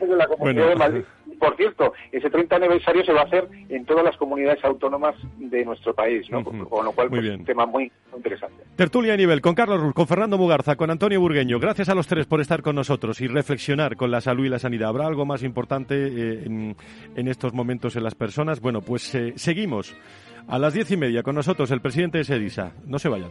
[0.00, 3.84] de la Comunidad de Madrid por cierto, ese 30 aniversario se va a hacer en
[3.84, 6.44] todas las comunidades autónomas de nuestro país, ¿no?
[6.44, 8.64] Con lo cual, pues, es un tema muy, interesante.
[8.76, 11.58] Tertulia a nivel con Carlos Ruz, con Fernando Mugarza, con Antonio Burgueño.
[11.58, 14.58] Gracias a los tres por estar con nosotros y reflexionar con la salud y la
[14.58, 14.88] sanidad.
[14.88, 18.60] ¿Habrá algo más importante eh, en, estos momentos en las personas?
[18.60, 19.96] Bueno, pues eh, seguimos.
[20.46, 22.74] A las diez y media con nosotros el presidente de Sedisa.
[22.86, 23.30] No se vayan.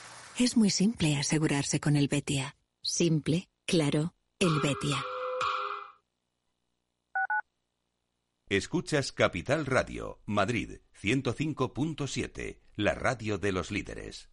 [0.43, 2.57] Es muy simple asegurarse con el Betia.
[2.81, 5.05] Simple, claro, el Betia.
[8.49, 14.31] Escuchas Capital Radio, Madrid 105.7, la radio de los líderes.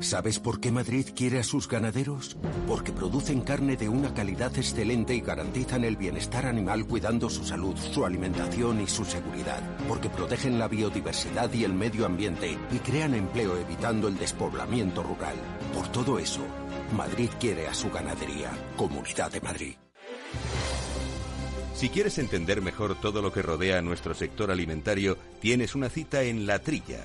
[0.00, 2.36] ¿Sabes por qué Madrid quiere a sus ganaderos?
[2.68, 7.76] Porque producen carne de una calidad excelente y garantizan el bienestar animal cuidando su salud,
[7.76, 9.60] su alimentación y su seguridad.
[9.88, 15.34] Porque protegen la biodiversidad y el medio ambiente y crean empleo evitando el despoblamiento rural.
[15.74, 16.42] Por todo eso,
[16.96, 18.52] Madrid quiere a su ganadería.
[18.76, 19.74] Comunidad de Madrid.
[21.74, 26.22] Si quieres entender mejor todo lo que rodea a nuestro sector alimentario, tienes una cita
[26.22, 27.04] en La Trilla.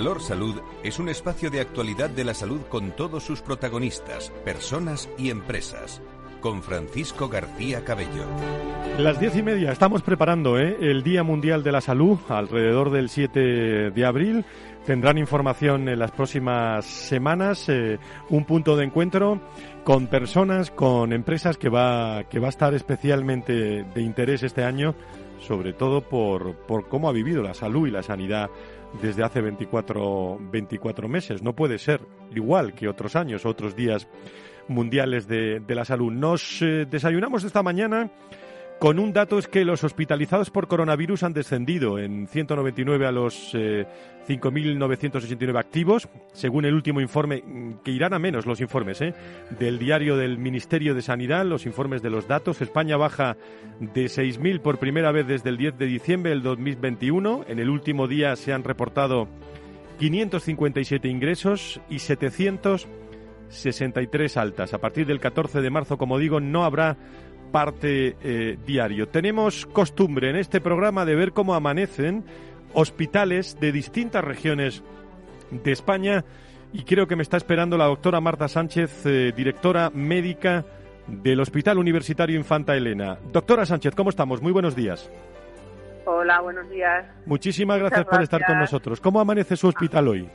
[0.00, 5.10] Valor Salud es un espacio de actualidad de la salud con todos sus protagonistas, personas
[5.18, 6.00] y empresas.
[6.40, 8.24] Con Francisco García Cabello.
[8.96, 10.74] Las diez y media estamos preparando ¿eh?
[10.80, 14.46] el Día Mundial de la Salud alrededor del 7 de abril.
[14.86, 17.98] Tendrán información en las próximas semanas, eh,
[18.30, 19.38] un punto de encuentro
[19.84, 24.94] con personas, con empresas que va, que va a estar especialmente de interés este año,
[25.40, 28.48] sobre todo por, por cómo ha vivido la salud y la sanidad
[29.02, 31.42] desde hace 24, 24 meses.
[31.42, 32.00] No puede ser
[32.34, 34.08] igual que otros años, otros días
[34.68, 36.12] mundiales de, de la salud.
[36.12, 38.10] Nos eh, desayunamos esta mañana
[38.80, 43.54] con un dato es que los hospitalizados por coronavirus han descendido en 199 a los
[43.54, 49.12] 5.989 eh, activos, según el último informe, mm, que irán a menos los informes eh,
[49.58, 52.62] del diario del Ministerio de Sanidad, los informes de los datos.
[52.62, 53.36] España baja
[53.80, 57.44] de 6.000 por primera vez desde el 10 de diciembre del 2021.
[57.48, 59.28] En el último día se han reportado
[59.98, 64.72] 557 ingresos y 763 altas.
[64.72, 66.96] A partir del 14 de marzo, como digo, no habrá
[67.50, 69.08] parte eh, diario.
[69.08, 72.24] Tenemos costumbre en este programa de ver cómo amanecen
[72.72, 74.82] hospitales de distintas regiones
[75.50, 76.24] de España
[76.72, 80.64] y creo que me está esperando la doctora Marta Sánchez, eh, directora médica
[81.06, 83.18] del Hospital Universitario Infanta Elena.
[83.32, 84.40] Doctora Sánchez, ¿cómo estamos?
[84.40, 85.10] Muy buenos días.
[86.06, 87.06] Hola, buenos días.
[87.26, 89.00] Muchísimas gracias, por estar con nosotros.
[89.00, 90.28] ¿Cómo amanece su hospital hoy?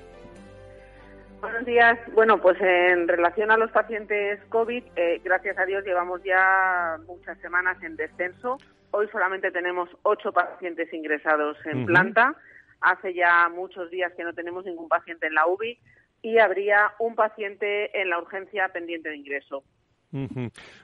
[1.45, 1.99] Buenos días.
[2.13, 7.37] Bueno, pues en relación a los pacientes COVID, eh, gracias a Dios llevamos ya muchas
[7.37, 8.57] semanas en descenso.
[8.89, 12.35] Hoy solamente tenemos ocho pacientes ingresados en planta.
[12.81, 15.77] Hace ya muchos días que no tenemos ningún paciente en la UBI
[16.23, 19.63] y habría un paciente en la urgencia pendiente de ingreso.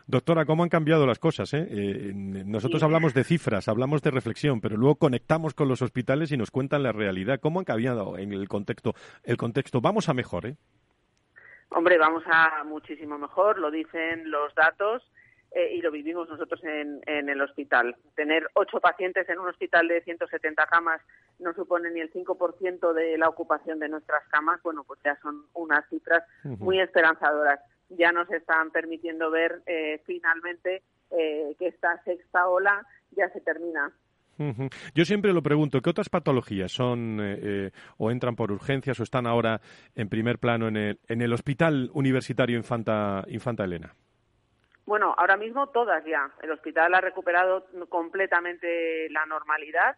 [0.08, 1.54] Doctora, ¿cómo han cambiado las cosas?
[1.54, 1.68] Eh?
[1.70, 6.38] eh nosotros hablamos de cifras, hablamos de reflexión, pero luego conectamos con los hospitales y
[6.38, 7.40] nos cuentan la realidad.
[7.40, 8.94] ¿Cómo han cambiado en el contexto?
[9.24, 10.56] El contexto, vamos a mejor, ¿eh?
[11.70, 15.04] Hombre, vamos a muchísimo mejor, lo dicen los datos
[15.52, 17.96] eh, y lo vivimos nosotros en, en, el hospital.
[18.16, 21.02] Tener ocho pacientes en un hospital de 170 camas
[21.40, 25.46] no supone ni el 5% de la ocupación de nuestras camas, bueno, pues ya son
[25.54, 27.60] unas cifras muy esperanzadoras
[27.98, 33.92] ya nos están permitiendo ver eh, finalmente eh, que esta sexta ola ya se termina.
[34.96, 39.28] Yo siempre lo pregunto, ¿qué otras patologías son eh, o entran por urgencias o están
[39.28, 39.62] ahora
[39.94, 43.94] en primer plano en el, en el Hospital Universitario Infanta, Infanta Elena?
[44.86, 46.32] Bueno, ahora mismo todas ya.
[46.42, 49.96] El hospital ha recuperado completamente la normalidad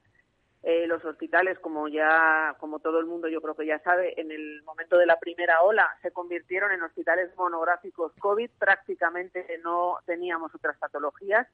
[0.63, 4.31] eh, los hospitales, como ya, como todo el mundo yo creo que ya sabe, en
[4.31, 8.49] el momento de la primera ola se convirtieron en hospitales monográficos COVID.
[8.57, 11.47] Prácticamente no teníamos otras patologías,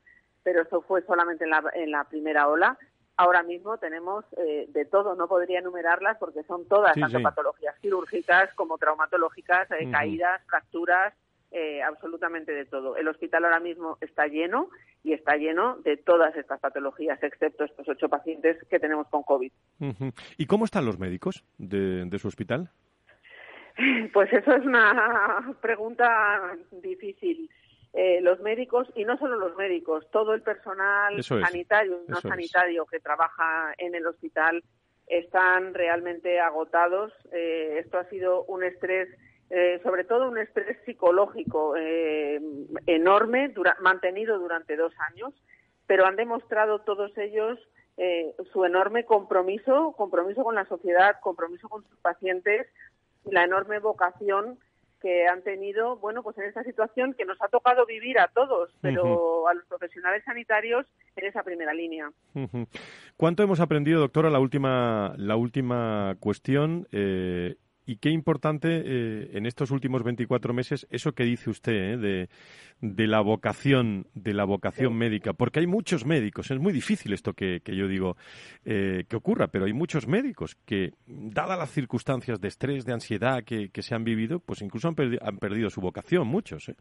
[0.44, 2.78] pero eso fue solamente en la, en la primera ola.
[3.18, 8.54] Ahora mismo tenemos eh, de todo, no podría enumerarlas porque son todas, tanto patologías quirúrgicas
[8.54, 11.16] como traumatológicas, eh, caídas, fracturas,
[11.52, 12.96] eh, absolutamente de todo.
[12.96, 14.70] El hospital ahora mismo está lleno
[15.04, 19.52] y está lleno de todas estas patologías, excepto estos ocho pacientes que tenemos con COVID.
[20.38, 22.70] ¿Y cómo están los médicos de, su hospital?
[24.14, 27.50] Pues eso es una pregunta difícil.
[27.94, 32.86] Eh, los médicos, y no solo los médicos, todo el personal sanitario y no sanitario
[32.86, 34.64] que trabaja en el hospital
[35.08, 37.14] están realmente agotados.
[37.32, 39.10] Eh, esto ha sido un estrés
[39.50, 42.40] eh, sobre todo un estrés psicológico eh,
[42.86, 45.34] enorme, mantenido durante dos años,
[45.88, 47.58] pero han demostrado todos ellos
[47.98, 52.68] eh, su enorme compromiso, compromiso con la sociedad, compromiso con sus pacientes,
[53.26, 54.58] la enorme vocación
[55.02, 58.70] que han tenido, bueno, pues en esta situación que nos ha tocado vivir a todos,
[58.82, 60.86] pero a los profesionales sanitarios
[61.16, 62.12] en esa primera línea.
[63.18, 66.88] ¿Cuánto hemos aprendido, doctora, la última, la última cuestión?
[66.92, 67.56] Eh,
[67.90, 72.30] y qué importante eh, en estos últimos 24 meses eso que dice usted eh, de,
[72.82, 76.52] de, la vocación de la vocación médica, porque hay muchos médicos.
[76.52, 78.16] Es muy difícil esto que, que yo digo
[78.64, 83.44] eh, que ocurra, pero hay muchos médicos que, dadas las circunstancias de estrés, de ansiedad
[83.44, 86.70] que, que se han vivido, pues incluso han, han perdido su vocación, muchos.
[86.70, 86.76] ¿eh?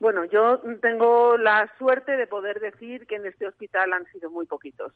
[0.00, 4.46] Bueno, yo tengo la suerte de poder decir que en este hospital han sido muy
[4.46, 4.94] poquitos.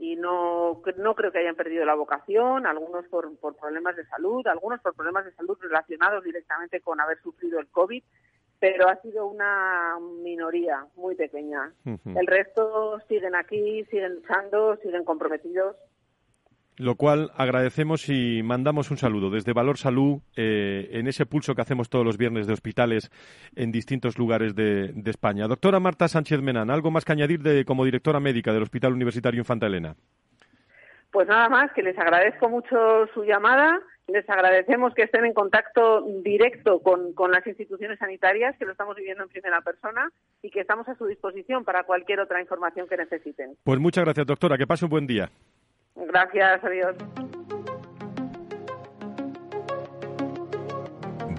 [0.00, 4.44] Y no, no creo que hayan perdido la vocación, algunos por, por problemas de salud,
[4.48, 8.02] algunos por problemas de salud relacionados directamente con haber sufrido el COVID,
[8.58, 11.72] pero ha sido una minoría muy pequeña.
[11.84, 15.76] El resto siguen aquí, siguen luchando, siguen comprometidos
[16.76, 21.62] lo cual agradecemos y mandamos un saludo desde Valor Salud eh, en ese pulso que
[21.62, 23.10] hacemos todos los viernes de hospitales
[23.54, 25.46] en distintos lugares de, España.
[25.46, 29.38] Doctora Marta Sánchez Menán, ¿algo más que añadir de, como directora médica del Hospital Universitario
[29.38, 29.94] Infanta Elena?
[31.12, 36.04] Pues nada más, que les agradezco mucho su llamada, les agradecemos que estén en contacto
[36.24, 40.10] directo con, con las instituciones sanitarias, que lo estamos viviendo en primera persona
[40.42, 43.56] y que estamos a su disposición para cualquier otra información que necesiten.
[43.62, 44.58] Pues muchas gracias, doctora.
[44.58, 45.30] Que pase un buen día.
[45.96, 46.96] Gracias, adiós.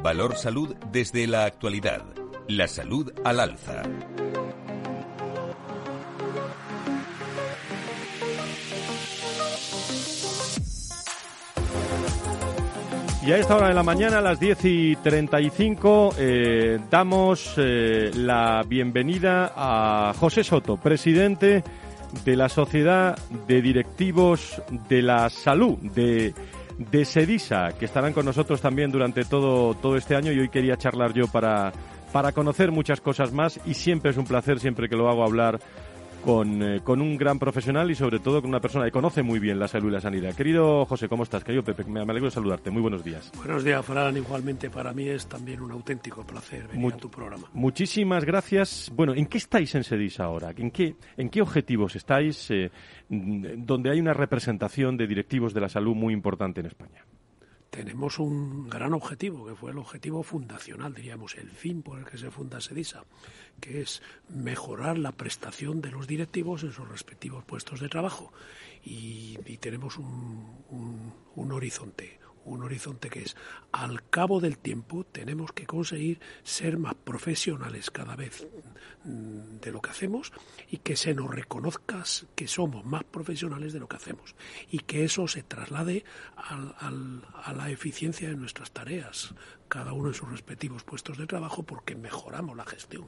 [0.01, 2.03] Valor Salud desde la actualidad.
[2.47, 3.83] La salud al alza.
[13.25, 18.11] Y a esta hora de la mañana, a las 10 y 35, eh, damos eh,
[18.13, 21.63] la bienvenida a José Soto, presidente
[22.23, 26.33] de la Sociedad de Directivos de la Salud, de,
[26.77, 30.31] de SEDISA, que estarán con nosotros también durante todo, todo este año.
[30.31, 31.71] Y hoy quería charlar yo para,
[32.11, 33.59] para conocer muchas cosas más.
[33.65, 35.59] Y siempre es un placer, siempre que lo hago hablar
[36.25, 39.39] con, eh, con, un gran profesional y sobre todo con una persona que conoce muy
[39.39, 40.33] bien la salud y la sanidad.
[40.33, 41.43] Querido José, ¿cómo estás?
[41.43, 42.71] Querido Pepe, me alegro de saludarte.
[42.71, 43.31] Muy buenos días.
[43.35, 44.17] Buenos días, Fran.
[44.17, 47.47] Igualmente para mí es también un auténtico placer venir a tu programa.
[47.53, 48.91] Muchísimas gracias.
[48.95, 50.51] Bueno, ¿en qué estáis en SEDIS ahora?
[50.57, 52.71] ¿En qué, en qué objetivos estáis eh,
[53.09, 57.05] donde hay una representación de directivos de la salud muy importante en España?
[57.75, 62.17] Tenemos un gran objetivo, que fue el objetivo fundacional, diríamos, el fin por el que
[62.17, 63.03] se funda SEDISA,
[63.59, 68.31] que es mejorar la prestación de los directivos en sus respectivos puestos de trabajo.
[68.81, 73.35] Y, tenemos un, horizonte, un horizonte que es,
[73.73, 78.47] al cabo del tiempo, tenemos que conseguir ser más profesionales cada vez
[79.05, 80.33] de lo que hacemos
[80.69, 82.03] y que se nos reconozca
[82.35, 84.35] que somos más profesionales de lo que hacemos
[84.69, 86.03] y que eso se traslade
[86.35, 89.33] a la eficiencia de nuestras tareas,
[89.67, 93.07] cada uno en sus respectivos puestos de trabajo, porque mejoramos la gestión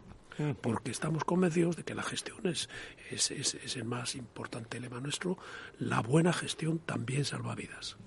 [0.61, 2.69] porque estamos convencidos de que la gestión es,
[3.09, 5.37] es, es, el más importante lema nuestro.
[5.79, 7.97] La buena gestión también salva vidas.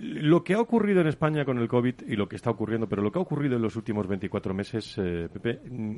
[0.00, 3.02] Lo que ha ocurrido en España con el COVID y lo que está ocurriendo, pero
[3.02, 5.96] lo que ha ocurrido en los últimos 24 meses, eh, Pepe, mm,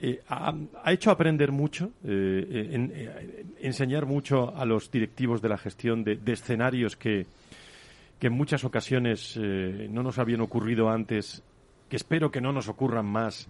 [0.00, 6.96] eh, ha, hecho aprender mucho, enseñar mucho a los directivos de la gestión de, escenarios
[6.96, 7.26] que,
[8.18, 11.42] que, en muchas ocasiones no nos habían ocurrido antes,
[11.88, 13.48] que espero que no nos ocurran más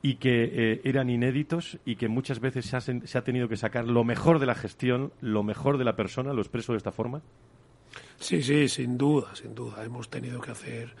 [0.00, 4.38] y que eran inéditos y que muchas veces se ha tenido que sacar lo mejor
[4.38, 7.20] de la gestión, lo mejor de la persona, lo expreso de esta forma.
[8.20, 9.82] Sí, sí, sin duda, sin duda.
[9.82, 10.94] Hemos tenido que hacer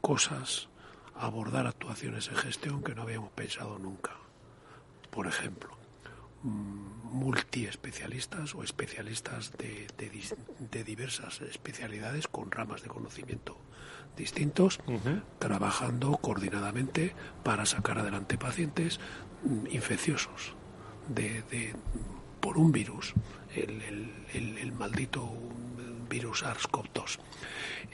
[0.00, 0.68] cosas,
[1.16, 4.12] abordar actuaciones en gestión que no habíamos pensado nunca.
[5.10, 5.76] Por ejemplo,
[6.44, 9.88] mm, multiespecialistas o especialistas de,
[10.70, 13.58] de, diversas especialidades con ramas de conocimiento
[14.16, 14.78] distintos,
[15.38, 19.00] trabajando coordinadamente para sacar adelante pacientes
[19.42, 20.54] mm, infecciosos
[21.08, 21.74] de,
[22.40, 23.14] por un virus,
[23.56, 23.82] el,
[24.32, 25.28] el, el maldito
[26.12, 27.18] virus SARS-CoV-2,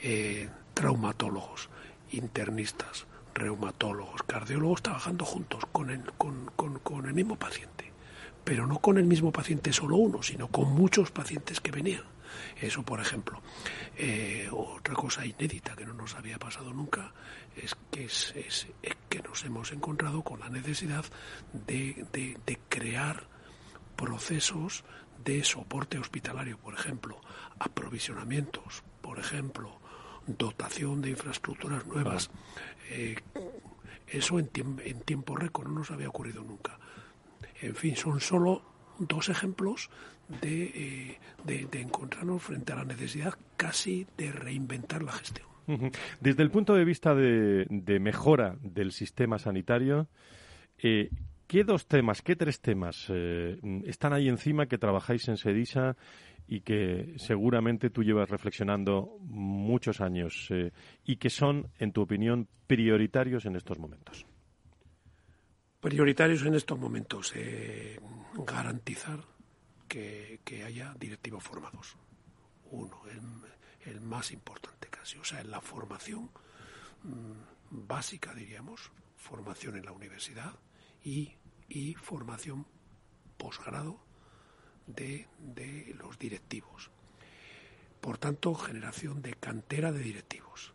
[0.03, 1.69] eh, traumatólogos,
[2.11, 7.93] internistas, reumatólogos, cardiólogos trabajando juntos con el, con, el mismo paciente,
[8.43, 12.03] pero no con el mismo paciente solo uno, sino con muchos pacientes que venían.
[12.61, 13.41] Eso, por ejemplo.
[13.97, 17.13] Eh, otra cosa inédita que no nos había pasado nunca
[17.55, 18.67] es que, es, es,
[19.07, 21.05] que nos hemos encontrado con la necesidad
[21.53, 23.27] de, de crear
[23.95, 24.83] procesos
[25.23, 27.19] de soporte hospitalario, por ejemplo,
[27.59, 29.79] aprovisionamientos, por ejemplo,
[30.37, 32.29] dotación de infraestructuras nuevas.
[32.91, 33.15] Eh,
[34.07, 34.49] eso en,
[34.83, 36.79] en tiempo récord no nos había ocurrido nunca.
[37.61, 38.63] En fin, son solo
[38.99, 39.89] dos ejemplos
[40.41, 40.63] de,
[41.45, 45.47] eh, de, encontrarnos frente a la necesidad casi de reinventar la gestión.
[46.19, 50.07] Desde el punto de vista de, mejora del sistema sanitario,
[50.79, 51.11] eh,
[51.47, 53.07] ¿qué dos temas, qué tres temas
[53.85, 55.95] están ahí encima que trabajáis en Sedisa
[56.49, 60.71] y que seguramente tú llevas reflexionando muchos años eh,
[61.05, 64.25] y que son, en tu opinión, prioritarios en estos momentos?
[65.79, 67.33] Prioritarios en estos momentos,
[68.45, 69.19] garantizar
[69.87, 71.95] que, haya directivos formados.
[72.71, 73.01] Uno,
[73.85, 76.29] el más importante casi, o sea, en la formación
[77.03, 80.53] mm, básica, diríamos, formación en la universidad
[81.03, 81.35] y,
[82.01, 82.65] formación
[83.37, 83.99] posgrado
[84.95, 86.91] de, de los directivos.
[88.01, 90.73] Por tanto, generación de cantera de directivos.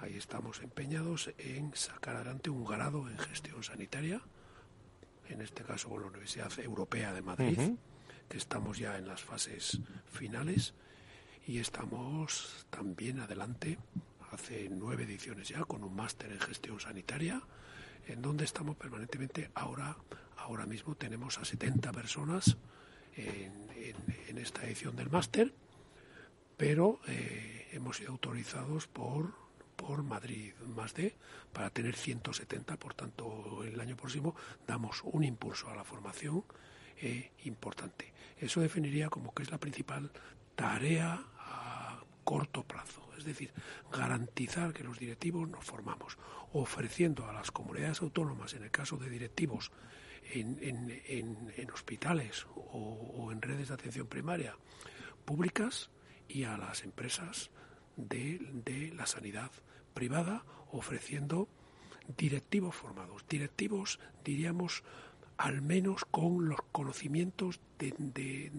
[0.00, 4.20] Ahí estamos empeñados en sacar adelante un grado en gestión sanitaria,
[5.28, 7.58] en este caso con la Universidad Europea de Madrid,
[8.28, 10.74] que estamos ya en las fases finales
[11.46, 13.78] y estamos también adelante,
[14.32, 17.40] hace nueve ediciones ya, con un máster en gestión sanitaria,
[18.06, 19.50] en donde estamos permanentemente.
[19.54, 19.96] Ahora,
[20.36, 22.56] ahora mismo tenemos a 70 personas
[23.16, 25.52] en, esta edición del máster,
[26.56, 29.32] pero eh, hemos sido autorizados por,
[29.76, 31.14] por Madrid más de
[31.52, 34.36] para tener 170, por tanto el año próximo
[34.66, 36.44] damos un impulso a la formación
[37.00, 38.12] eh, importante.
[38.38, 40.10] Eso definiría como que es la principal
[40.54, 41.24] tarea
[42.26, 43.52] corto plazo, es decir,
[43.92, 46.18] garantizar que los directivos nos formamos,
[46.52, 49.70] ofreciendo a las comunidades autónomas, en el caso de directivos
[50.32, 54.56] en, hospitales o, en redes de atención primaria
[55.24, 55.90] públicas
[56.28, 57.50] y a las empresas
[57.96, 59.50] de, la sanidad
[59.94, 61.48] privada, ofreciendo
[62.16, 64.84] directivos formados, directivos, diríamos,
[65.36, 68.52] al menos con los conocimientos de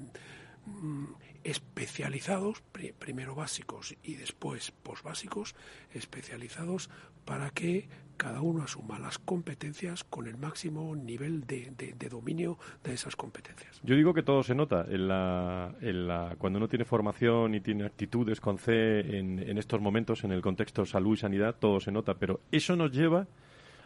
[0.66, 1.06] mm,
[1.44, 2.62] especializados,
[3.00, 5.56] primero básicos y después posbásicos,
[5.94, 6.90] especializados
[7.26, 7.88] para que
[8.18, 13.80] cada uno asuma las competencias con el máximo nivel de, dominio de esas competencias.
[13.84, 17.62] Yo digo que todo se nota en la, en la, cuando uno tiene formación y
[17.62, 21.80] tiene actitudes con C en, en estos momentos, en el contexto salud y sanidad, todo
[21.80, 23.28] se nota, pero eso nos lleva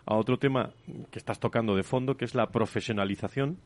[0.06, 0.72] a otro tema
[1.12, 3.58] que estás tocando de fondo, que es la profesionalización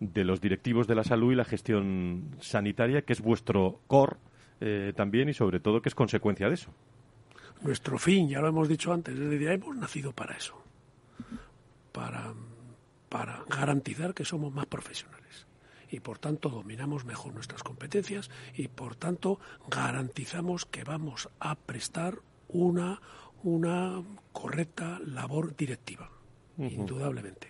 [0.00, 4.16] de los directivos de la salud y la gestión sanitaria, que es vuestro core
[4.60, 6.72] eh, también y sobre todo que es consecuencia de eso.
[7.62, 10.54] Nuestro fin, ya lo hemos dicho antes, es decir, hemos nacido para eso,
[11.92, 12.32] para,
[13.08, 15.20] para garantizar que somos más profesionales
[15.90, 22.18] y por tanto dominamos mejor nuestras competencias y por tanto garantizamos que vamos a prestar
[22.48, 23.00] una,
[23.42, 24.02] una
[24.32, 26.10] correcta labor directiva,
[26.58, 27.48] indudablemente.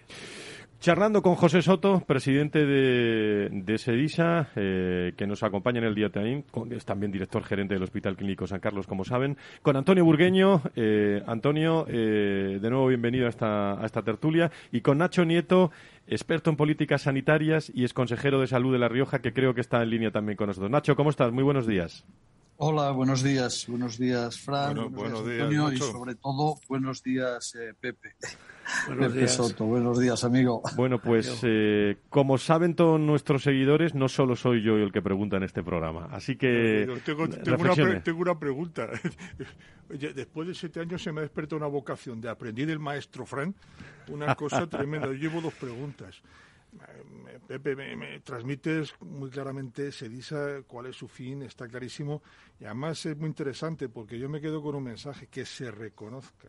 [0.81, 6.09] Charlando con José Soto, presidente de, de SEDISA, eh, que nos acompaña en el día
[6.09, 10.63] también, es también director gerente del Hospital Clínico San Carlos, como saben, con Antonio Burgueño.
[10.75, 15.71] Eh, Antonio, eh, de nuevo bienvenido a esta, a esta tertulia, y con Nacho Nieto,
[16.07, 19.61] experto en políticas sanitarias y es consejero de salud de La Rioja, que creo que
[19.61, 20.71] está en línea también con nosotros.
[20.71, 21.31] Nacho, ¿cómo estás?
[21.31, 22.07] Muy buenos días.
[22.57, 23.67] Hola, buenos días.
[23.69, 24.91] Buenos días, Fran.
[24.93, 28.15] buenos, días, Antonio, y sobre todo, buenos días, eh, Pepe.
[28.87, 29.35] Buenos días.
[29.35, 29.65] Soto.
[29.65, 30.63] Buenos días, amigo.
[30.77, 35.37] Bueno, pues eh, como saben todos nuestros seguidores, no solo soy yo el que pregunta
[35.37, 36.09] en este programa.
[36.11, 36.87] Así que.
[37.05, 38.89] Tengo, una, pregunta.
[39.89, 43.55] Después de siete años se me ha despertado una vocación de aprendí del maestro Fran.
[44.09, 45.07] Una cosa tremenda.
[45.09, 46.23] Yo llevo dos preguntas.
[47.47, 52.23] Pepe, me, transmites muy claramente, se dice cuál es su fin, está clarísimo.
[52.61, 56.49] Y además es muy interesante porque yo me quedo con un mensaje, que se reconozca.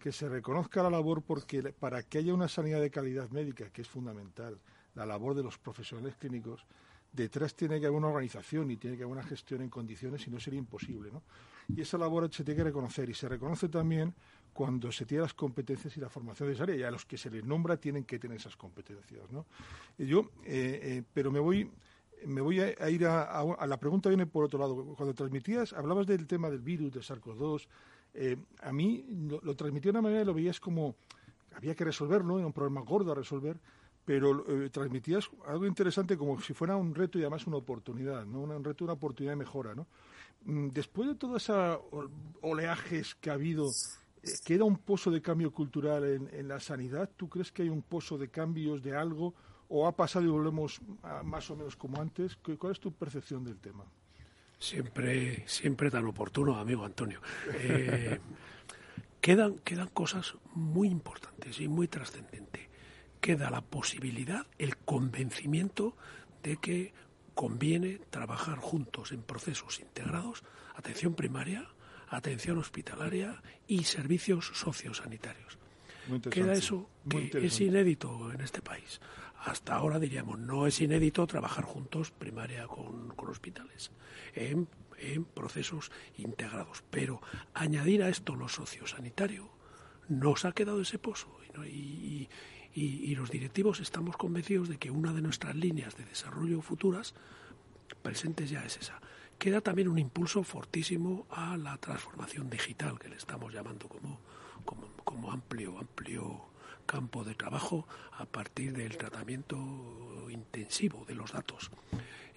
[0.00, 3.82] Que se reconozca la labor porque para que haya una sanidad de calidad médica, que
[3.82, 4.58] es fundamental,
[4.94, 6.66] la labor de los profesionales clínicos,
[7.12, 10.30] detrás tiene que haber una organización y tiene que haber una gestión en condiciones, si
[10.30, 11.10] no sería imposible.
[11.12, 11.22] ¿no?
[11.68, 14.14] Y esa labor se tiene que reconocer y se reconoce también
[14.52, 17.44] cuando se tiene las competencias y la formación necesaria, y a los que se les
[17.44, 19.30] nombra tienen que tener esas competencias.
[19.30, 19.46] ¿no?
[19.98, 21.70] yo, eh, eh, pero me voy,
[22.26, 24.94] me voy a, ir a, la pregunta viene por otro lado.
[24.96, 27.66] Cuando transmitías, hablabas del tema del virus, de SARS-CoV-2,
[28.14, 30.94] eh, a mí lo, lo transmitía de una manera, lo veías como
[31.54, 33.58] había que resolverlo, era un problema gordo a resolver,
[34.04, 38.40] pero transmitías algo interesante como si fuera un reto y además una oportunidad, ¿no?
[38.40, 39.86] Un reto, una oportunidad de mejora, ¿no?
[40.44, 41.78] Mm, después de todos esos
[42.40, 43.70] oleajes que ha habido
[44.44, 47.08] ¿Queda un pozo de cambio cultural en, la sanidad?
[47.16, 49.34] ¿Tú crees que hay un pozo de cambios de algo
[49.68, 50.80] o ha pasado y volvemos
[51.24, 52.36] más o menos como antes?
[52.36, 53.84] ¿Cuál es tu percepción del tema?
[54.60, 57.20] Siempre, siempre tan oportuno, amigo Antonio.
[57.54, 58.20] Eh,
[59.20, 62.68] quedan, quedan cosas muy importantes y muy trascendentes.
[63.20, 65.96] Queda la posibilidad, el convencimiento
[66.42, 66.92] de que
[67.34, 70.42] conviene trabajar juntos en procesos integrados,
[70.76, 71.66] atención primaria,
[72.08, 75.58] atención hospitalaria y servicios sociosanitarios.
[76.30, 79.00] Queda eso que es inédito en este país.
[79.42, 83.90] Hasta ahora diríamos, no es inédito trabajar juntos primaria con, hospitales
[84.34, 84.68] en,
[84.98, 86.82] en, procesos integrados.
[86.90, 87.20] Pero
[87.54, 89.48] añadir a esto lo sociosanitario
[90.08, 91.28] nos ha quedado ese pozo.
[91.64, 92.28] y,
[92.74, 97.14] y, los directivos estamos convencidos de que una de nuestras líneas de desarrollo futuras
[98.02, 99.00] presentes ya es esa.
[99.38, 104.20] Queda también un impulso fortísimo a la transformación digital, que le estamos llamando como,
[104.64, 106.49] como, como amplio, amplio
[106.90, 107.86] campo de trabajo
[108.18, 109.56] a partir del tratamiento
[110.28, 111.70] intensivo de los datos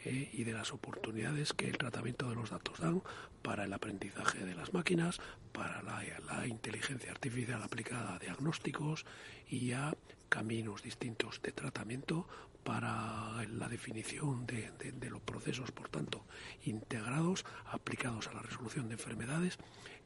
[0.05, 3.01] eh, y de las oportunidades que el tratamiento de los datos dan
[3.41, 5.19] para el aprendizaje de las máquinas,
[5.51, 9.07] para la, inteligencia artificial aplicada a diagnósticos
[9.49, 9.95] y a
[10.29, 12.27] caminos distintos de tratamiento
[12.63, 16.25] para la definición de, de, los procesos, por tanto,
[16.63, 19.57] integrados, aplicados a la resolución de enfermedades,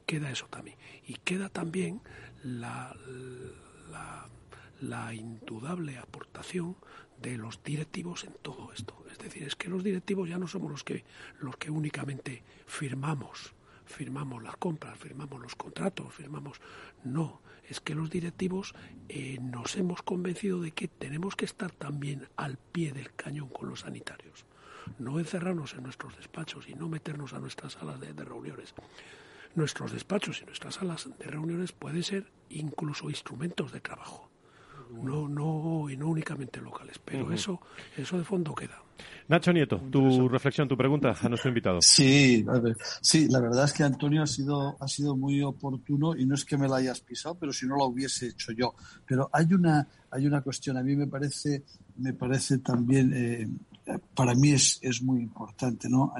[0.05, 0.77] queda eso también.
[1.05, 2.01] Y queda también
[2.43, 2.95] la,
[3.89, 6.75] la, indudable aportación
[7.21, 9.03] de los directivos en todo esto.
[9.11, 11.03] Es decir, es que los directivos ya no somos los que,
[11.39, 13.53] los que únicamente firmamos,
[13.85, 16.61] firmamos las compras, firmamos los contratos, firmamos...
[17.03, 18.75] No, es que los directivos
[19.09, 23.69] eh, nos hemos convencido de que tenemos que estar también al pie del cañón con
[23.69, 24.45] los sanitarios.
[24.99, 28.73] No encerrarnos en nuestros despachos y no meternos a nuestras salas de reuniones.
[29.55, 34.27] Nuestros despachos y nuestras salas de reuniones pueden ser incluso instrumentos de trabajo
[34.91, 37.59] no, no, y no únicamente locales, pero eso,
[37.95, 38.81] eso de fondo queda.
[39.27, 41.81] Nacho Nieto, tu reflexión, tu pregunta a nuestro invitado.
[41.81, 42.45] Sí,
[43.01, 46.45] sí, la verdad es que Antonio ha sido, ha sido muy oportuno y no es
[46.45, 48.73] que me la hayas pisado, pero si no lo hubiese hecho yo.
[49.05, 51.63] Pero hay una, hay una cuestión, a mí me parece,
[51.97, 53.47] me parece también, eh,
[54.15, 56.13] para mí es, es muy importante, ¿no?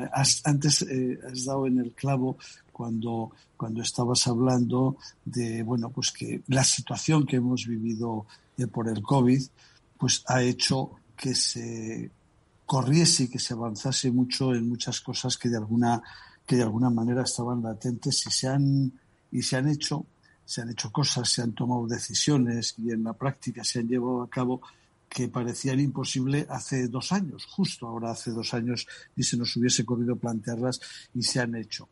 [0.43, 2.37] antes eh, has dado en el clavo
[2.77, 8.27] cuando, cuando estabas hablando de, bueno, pues que la situación que hemos vivido
[8.71, 9.41] por el COVID,
[9.97, 12.11] pues ha hecho que se
[12.67, 16.03] corriese y que se avanzase mucho en muchas cosas que de alguna
[16.45, 18.91] que de alguna manera estaban latentes y se han
[19.31, 20.05] y se han hecho
[20.45, 24.21] se han hecho cosas, se han tomado decisiones y en la práctica se han llevado
[24.21, 24.61] a cabo
[25.09, 29.85] que parecían imposible hace dos años, justo ahora hace dos años, y se nos hubiese
[29.85, 30.79] corrido plantearlas
[31.13, 31.89] y se han hecho.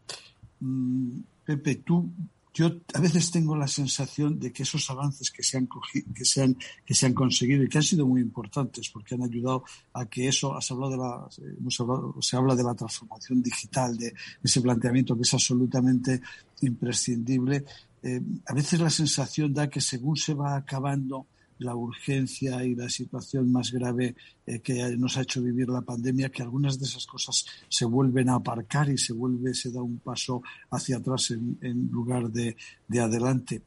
[0.60, 2.12] Mm, Pepe, tú
[2.56, 5.68] yo a veces tengo la sensación de que esos avances que se han,
[6.16, 9.24] que se han, que se han conseguido y que han sido muy importantes porque han
[9.24, 11.28] ayudado a que eso, has hablado de la,
[11.60, 16.22] hemos hablado, se habla de la transformación digital, de ese planteamiento que es absolutamente
[16.62, 17.66] imprescindible.
[18.02, 21.28] Eh, a veces la sensación da que según se va acabando
[21.60, 26.30] la urgencia y la situación más grave eh, que nos ha hecho vivir la pandemia,
[26.30, 30.00] que algunas de esas cosas se vuelven a aparcar y se vuelve, se da un
[30.00, 30.42] paso
[30.72, 32.56] hacia atrás en, lugar de,
[33.00, 33.64] adelante.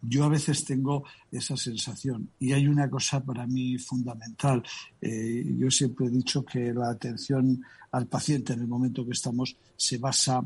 [0.00, 4.62] Yo a veces tengo esa sensación y hay una cosa para mí fundamental.
[5.00, 7.62] Eh, yo siempre he dicho que la atención
[7.92, 10.42] al paciente en el momento que estamos se basa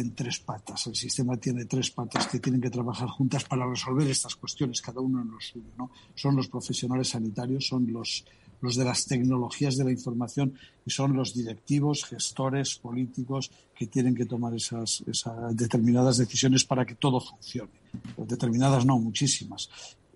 [0.00, 0.86] en tres patas.
[0.86, 5.00] El sistema tiene tres patas que tienen que trabajar juntas para resolver estas cuestiones, cada
[5.00, 5.70] uno en lo suyo.
[5.76, 5.90] ¿no?
[6.14, 8.24] Son los profesionales sanitarios, son los,
[8.60, 14.14] los de las tecnologías de la información y son los directivos, gestores, políticos que tienen
[14.14, 15.04] que tomar esas,
[15.52, 17.72] determinadas decisiones para que todo funcione.
[18.16, 19.70] Determinadas no, muchísimas.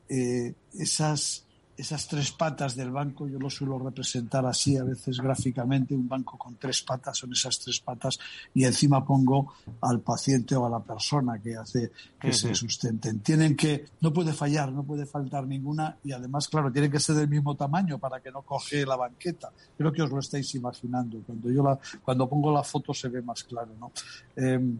[0.09, 1.47] Eh, esas
[1.77, 6.37] esas tres patas del banco, yo lo suelo representar así a veces gráficamente, un banco
[6.37, 8.19] con tres patas son esas tres patas
[8.53, 13.21] y encima pongo al paciente o a la persona que hace que se sustenten.
[13.21, 17.17] Tienen que, no puede fallar, no puede faltar ninguna y además, claro, tienen que ser
[17.17, 19.51] del mismo tamaño para que no coge la banqueta.
[19.77, 21.21] Creo que os lo estáis imaginando.
[21.27, 23.93] Cuando yo la, cuando pongo la foto se ve más claro, ¿no?
[24.37, 24.79] Em,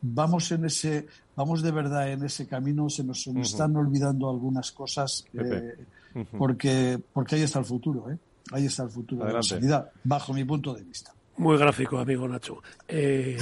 [0.00, 5.24] vamos en ese, vamos de verdad en ese camino, se nos, están olvidando algunas cosas
[6.36, 8.18] porque, porque ahí está el futuro, ¿eh?
[8.52, 11.12] Ahí está el futuro de la sanidad, bajo mi punto de vista.
[11.36, 12.62] Muy gráfico, amigo Nacho.
[12.86, 13.38] Eh,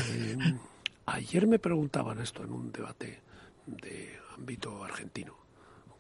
[1.06, 3.20] ayer me preguntaban esto en un debate
[3.66, 5.34] de ámbito argentino,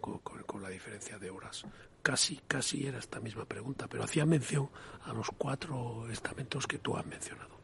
[0.00, 1.64] con, la diferencia de horas.
[2.02, 4.68] Casi, casi era esta misma pregunta, pero hacía mención
[5.04, 7.56] a los cuatro estamentos que tú has mencionado.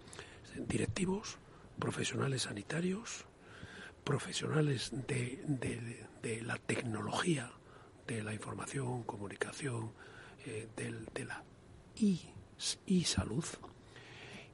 [0.69, 1.39] Directivos,
[1.79, 3.25] profesionales sanitarios,
[4.05, 7.51] profesionales de, de la tecnología
[8.17, 9.93] de la información, comunicación,
[10.47, 11.45] eh, de la
[11.97, 13.45] y, salud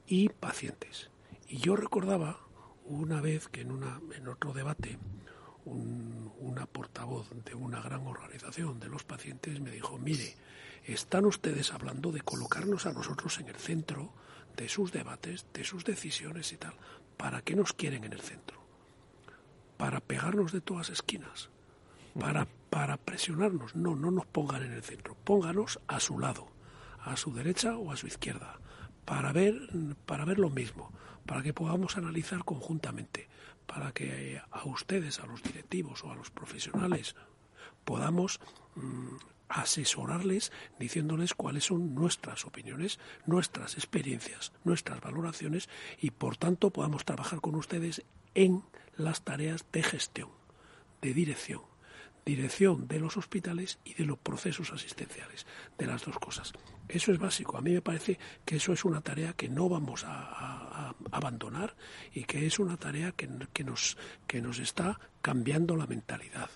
[0.07, 1.09] y pacientes.
[1.47, 2.39] Y yo recordaba
[2.85, 4.97] una vez que en, una, en otro debate
[5.65, 10.35] una portavoz de una gran organización de los pacientes me dijo, mire,
[10.85, 14.11] están ustedes hablando de colocarnos a nosotros en el centro
[14.57, 16.73] de sus debates, de sus decisiones y tal.
[17.17, 18.59] ¿Para qué nos quieren en el centro?
[19.79, 21.49] para pegarnos de todas esquinas,
[22.19, 23.75] para, para presionarnos.
[23.75, 26.47] No, no nos pongan en el centro, pónganos a su lado,
[26.99, 28.59] a su derecha o a su izquierda,
[29.05, 29.55] para ver,
[30.05, 30.91] para ver lo mismo,
[31.25, 33.27] para que podamos analizar conjuntamente,
[33.65, 37.15] para que a ustedes, a los directivos o a los profesionales,
[37.85, 38.39] podamos
[38.75, 39.15] mm,
[39.49, 47.41] asesorarles diciéndoles cuáles son nuestras opiniones, nuestras experiencias, nuestras valoraciones y por tanto podamos trabajar
[47.41, 48.03] con ustedes
[48.35, 48.63] en
[48.95, 50.29] las tareas de gestión,
[51.01, 51.61] de dirección,
[52.29, 56.53] dirección de los hospitales y de los procesos asistenciales, de las dos cosas.
[56.87, 57.57] Eso es básico.
[57.57, 61.75] A mí me parece que eso es una tarea que no vamos a, abandonar
[62.13, 63.27] y que es una tarea que,
[63.63, 66.49] nos, que nos está cambiando la mentalidad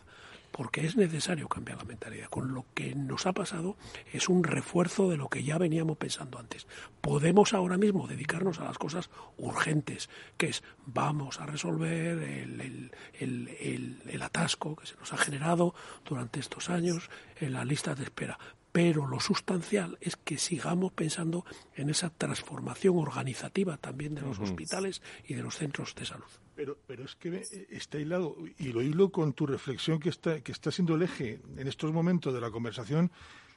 [0.53, 2.29] porque es necesario cambiar la mentalidad.
[2.29, 3.75] Con lo que nos ha pasado
[4.13, 6.67] es un refuerzo de lo que ya veníamos pensando antes.
[7.01, 14.21] Podemos ahora mismo dedicarnos a las cosas urgentes, que es vamos a resolver el, el
[14.21, 15.73] atasco que se nos ha generado
[16.05, 18.37] durante estos años en la lista de espera
[18.71, 21.45] pero lo sustancial es que sigamos pensando
[21.75, 26.42] en esa transformación organizativa también de los hospitales y de los centros de salud.
[26.55, 30.51] Pero, pero es que está hilado, y lo hilo con tu reflexión que está, que
[30.51, 33.11] está siendo el eje en estos momentos de la conversación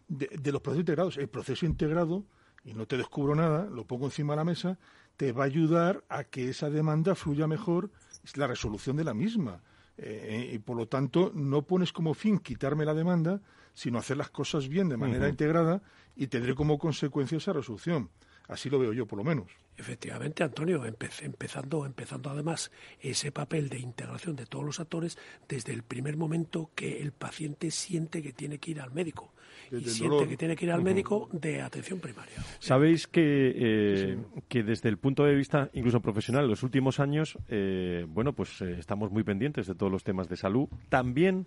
[0.09, 1.17] de, de los procesos integrados.
[1.19, 2.25] El proceso integrado,
[2.65, 4.79] y no te descubro nada, lo pongo encima de la mesa,
[5.17, 7.91] te va a ayudar a que esa demanda fluya mejor,
[8.25, 9.63] es la resolución de la misma.
[9.99, 13.41] Eh, y por lo tanto, no pones como fin quitarme la demanda,
[13.73, 15.83] sino hacer las cosas bien de manera integrada
[16.15, 18.11] y tendré como consecuencia esa resolución.
[18.49, 19.51] Así lo veo yo, por lo menos.
[19.79, 22.71] Efectivamente, Antonio, empezando, empezando además
[23.01, 25.19] ese papel de integración de todos los actores
[25.49, 29.35] desde el primer momento que el paciente siente que tiene que ir al médico
[29.71, 32.35] y siente que tiene que ir al médico de atención primaria.
[32.59, 34.19] Sabéis que, eh,
[34.49, 38.61] que desde el punto de vista incluso profesional, en los últimos años, eh, bueno, pues
[38.63, 41.47] eh, estamos muy pendientes de todos los temas de salud, también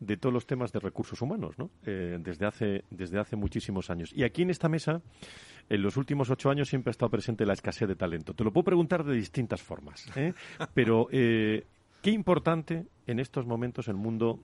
[0.00, 1.70] de todos los temas de recursos humanos, ¿no?
[1.82, 4.12] desde hace desde hace muchísimos años.
[4.14, 5.02] Y aquí en esta mesa
[5.70, 8.34] en los últimos ocho años siempre ha estado presente la escasez de talento.
[8.34, 10.34] Te lo puedo preguntar de distintas formas, ¿eh?
[10.74, 11.64] pero eh,
[12.02, 14.40] qué importante en estos momentos el mundo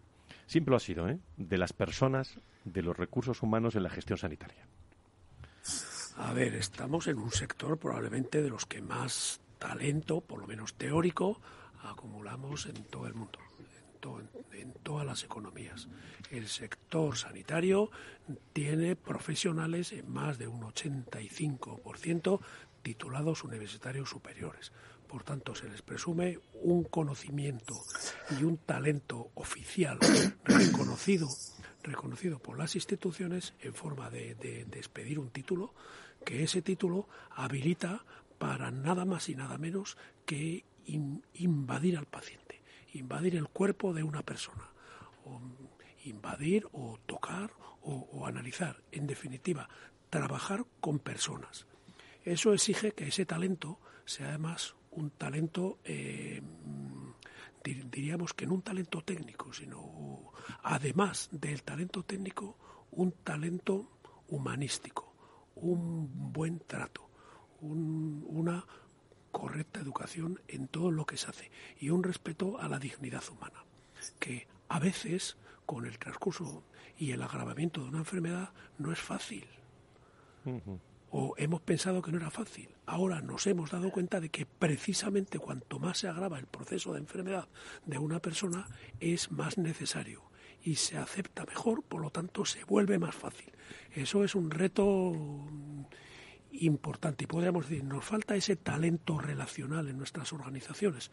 [0.47, 1.19] siempre lo ha sido, ¿eh?
[1.37, 4.67] de las personas, de los recursos humanos en la gestión sanitaria.
[6.17, 10.75] A ver, estamos en un sector probablemente de los que más talento, por lo menos
[10.75, 11.41] teórico,
[11.83, 13.39] acumulamos en todo el mundo
[14.53, 15.89] en, todas las economías.
[16.31, 17.91] El sector sanitario
[18.53, 22.41] tiene profesionales en más de un 85%
[22.83, 24.73] titulados universitarios superiores.
[25.09, 27.75] Por tanto, se les presume un conocimiento
[28.39, 29.99] y un talento oficial
[30.45, 31.29] reconocido,
[31.83, 34.35] reconocido por las instituciones en forma de,
[34.69, 35.75] despedir un título,
[36.25, 38.05] que ese título habilita
[38.39, 40.65] para nada más y nada menos que
[41.35, 42.46] invadir al paciente
[42.93, 44.71] invadir el cuerpo de una persona,
[45.25, 45.41] o
[46.05, 48.83] invadir o tocar o, analizar.
[48.91, 49.69] En definitiva,
[50.11, 51.67] trabajar con personas.
[52.25, 56.43] Eso exige que ese talento sea además un talento, eh,
[57.63, 60.33] diríamos que no un talento técnico, sino
[60.63, 62.57] además del talento técnico,
[62.93, 65.15] un talento humanístico,
[65.57, 67.09] un buen trato,
[67.61, 68.65] una
[69.37, 73.67] correcta educación en todo lo que se hace y un respeto a la dignidad humana,
[74.19, 76.65] que a veces con el transcurso
[76.97, 79.47] y el agravamiento de una enfermedad no es fácil.
[81.11, 82.71] O hemos pensado que no era fácil.
[82.87, 87.01] Ahora nos hemos dado cuenta de que precisamente cuanto más se agrava el proceso de
[87.01, 87.47] enfermedad
[87.85, 88.67] de una persona,
[89.01, 90.23] es más necesario
[90.63, 93.53] y se acepta mejor, por lo tanto se vuelve más fácil.
[93.95, 95.13] Eso es un reto
[96.61, 97.25] importante.
[97.25, 101.11] Y podríamos decir, nos falta ese talento relacional en nuestras organizaciones.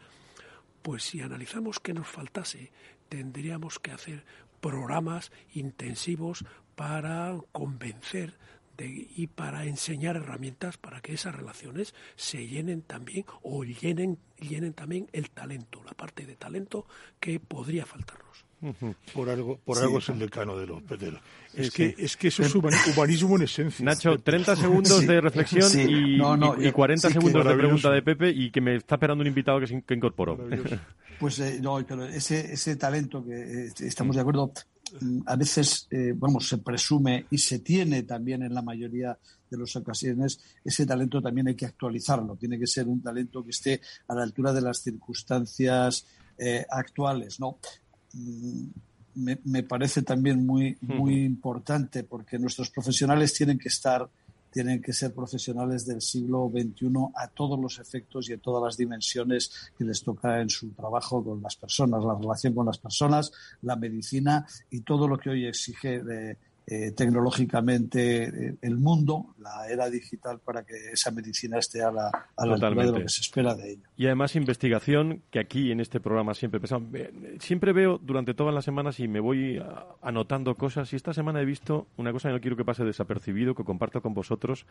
[0.82, 2.72] Pues si analizamos que nos faltase,
[3.08, 4.24] tendríamos que hacer
[4.60, 8.38] programas intensivos para convencer
[8.78, 15.08] y para enseñar herramientas para que esas relaciones se llenen también o llenen, llenen también
[15.12, 16.86] el talento, la parte de talento
[17.20, 18.43] que podría faltarnos.
[19.12, 20.82] Por algo, por algo es el decano de los
[21.54, 23.84] Es, que, es que eso es humanismo en esencia.
[23.84, 26.16] Nacho, 30 segundos de reflexión y,
[26.66, 29.82] y, 40 segundos de pregunta de Pepe y que me está esperando un invitado que,
[29.82, 30.38] que incorporó.
[31.18, 34.52] Pues eh, no, pero ese, ese talento que eh, estamos de acuerdo,
[35.00, 39.16] mm, a veces, eh, vamos, se presume y se tiene también en la mayoría
[39.48, 42.36] de las ocasiones, ese talento también hay que actualizarlo.
[42.36, 46.06] Tiene que ser un talento que esté a la altura de las circunstancias
[46.68, 47.58] actuales, ¿no?
[49.14, 54.08] Me, parece también muy, muy importante porque nuestros profesionales tienen que estar
[54.54, 56.86] tienen que ser profesionales del siglo XXI
[57.16, 61.24] a todos los efectos y en todas las dimensiones que les toca en su trabajo
[61.24, 65.46] con las personas, la relación con las personas, la medicina y todo lo que hoy
[65.46, 66.36] exige de
[66.66, 72.10] eh, tecnológicamente eh, el mundo, la era digital, para que esa medicina esté a la,
[72.34, 73.82] a la altura de lo que se espera de ella.
[73.98, 76.60] Y además investigación que aquí en este programa siempre
[77.38, 79.62] Siempre veo durante todas las semanas y me voy
[80.00, 80.90] anotando cosas.
[80.94, 84.00] Y esta semana he visto una cosa que no quiero que pase desapercibido, que comparto
[84.00, 84.64] con vosotros,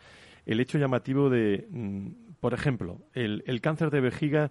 [0.46, 2.08] el hecho llamativo de, mm,
[2.40, 4.50] por ejemplo, el, cáncer de vejiga.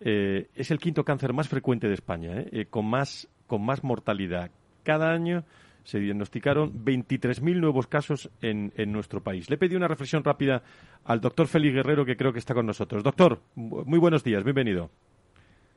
[0.00, 4.50] Eh, es el quinto cáncer más frecuente de España, con, más, con más mortalidad.
[4.82, 5.44] Cada año
[5.84, 9.50] se diagnosticaron 23.000 nuevos casos en, en, nuestro país.
[9.50, 10.62] Le pedí una reflexión rápida
[11.04, 13.02] al doctor Félix Guerrero, que creo que está con nosotros.
[13.02, 14.90] Doctor, muy buenos días, bienvenido.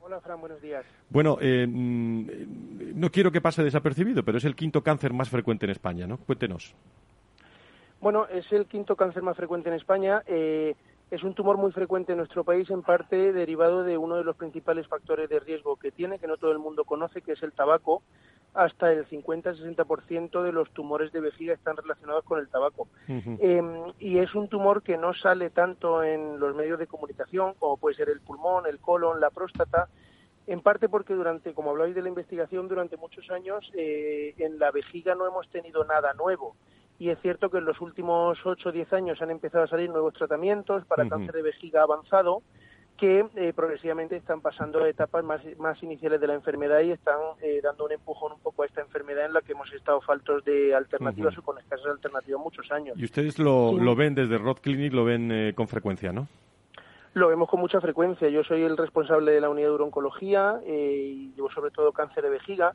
[0.02, 0.86] Hola, Fran, buenos días.
[1.10, 2.28] Bueno, eh, mm,
[3.00, 6.18] no quiero que pase desapercibido, pero es el quinto cáncer más frecuente en España, ¿no?
[6.18, 6.76] Cuéntenos.
[8.02, 10.22] Bueno, es el quinto cáncer más frecuente en España.
[10.28, 10.76] Eh,
[11.14, 14.36] es un tumor muy frecuente en nuestro país, en parte derivado de uno de los
[14.36, 17.52] principales factores de riesgo que tiene, que no todo el mundo conoce, que es el
[17.52, 18.02] tabaco
[18.56, 22.88] hasta el 50-60% de los tumores de vejiga están relacionados con el tabaco.
[23.08, 27.78] Em, y es un tumor que no sale tanto en los medios de comunicación como
[27.78, 29.90] puede ser el pulmón, el colon, la próstata,
[30.48, 34.72] en parte porque durante, como habláis de la investigación, durante muchos años eh, en la
[34.72, 36.56] vejiga no hemos tenido nada nuevo.
[37.04, 39.90] Y es cierto que en los últimos 8 o 10 años han empezado a salir
[39.90, 42.44] nuevos tratamientos para cáncer de vejiga avanzado
[42.98, 47.20] que eh, progresivamente están pasando a etapas más, más iniciales de la enfermedad y están
[47.42, 50.46] eh, dando un empujón un poco a esta enfermedad en la que hemos estado faltos
[50.46, 52.98] de alternativas o con escasas alternativas muchos años.
[52.98, 56.30] Y ustedes lo, lo ven desde Rod Clinic, lo ven eh, con frecuencia, ¿no?
[57.16, 58.30] Lo vemos con mucha frecuencia.
[58.30, 62.30] Yo soy el responsable de la unidad de oncología y llevo sobre todo cáncer de
[62.30, 62.74] vejiga.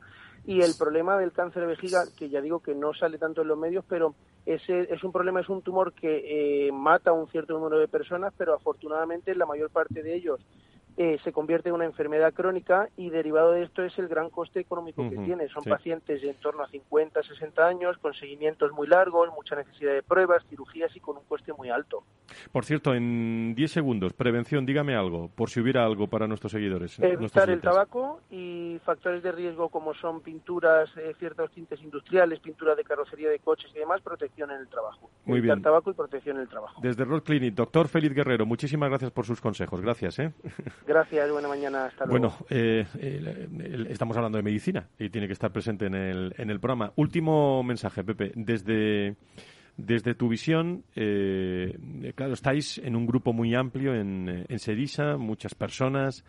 [0.49, 3.49] Y el problema del cáncer de vejiga, que ya digo que no sale tanto en
[3.49, 4.15] los medios, pero
[4.47, 7.87] ese es un problema, es un tumor que eh, mata a un cierto número de
[7.87, 10.39] personas, pero afortunadamente la mayor parte de ellos
[11.01, 14.59] eh, se convierte en una enfermedad crónica y derivado de esto es el gran coste
[14.59, 15.47] económico que tiene.
[15.47, 19.93] Son pacientes de en torno a 50, 60 años, con seguimientos muy largos, mucha necesidad
[19.93, 22.03] de pruebas, cirugías y con un coste muy alto.
[22.51, 26.99] Por cierto, en 10 segundos, prevención, dígame algo, por si hubiera algo para nuestros seguidores.
[26.99, 32.75] Evitar el tabaco y factores de riesgo como son pinturas, eh, ciertos tintes industriales, pintura
[32.75, 35.09] de carrocería de coches y demás, protección en el trabajo.
[35.23, 35.63] Muy Evitar bien.
[35.63, 36.81] tabaco y protección en el trabajo.
[36.83, 39.79] Desde Road Clinic, doctor Félix Guerrero, muchísimas gracias por sus consejos.
[39.79, 40.19] Gracias.
[40.19, 40.33] ¿eh?
[40.89, 42.29] Gracias, buena mañana, hasta luego.
[42.29, 42.83] Bueno, eh,
[43.89, 46.91] estamos hablando de medicina y tiene que estar presente en el, en el programa.
[46.95, 48.31] Último mensaje, Pepe.
[48.33, 49.15] Desde,
[49.77, 51.77] desde tu visión, eh,
[52.15, 56.25] claro, estáis en un grupo muy amplio en, en Sedisa, muchas personas,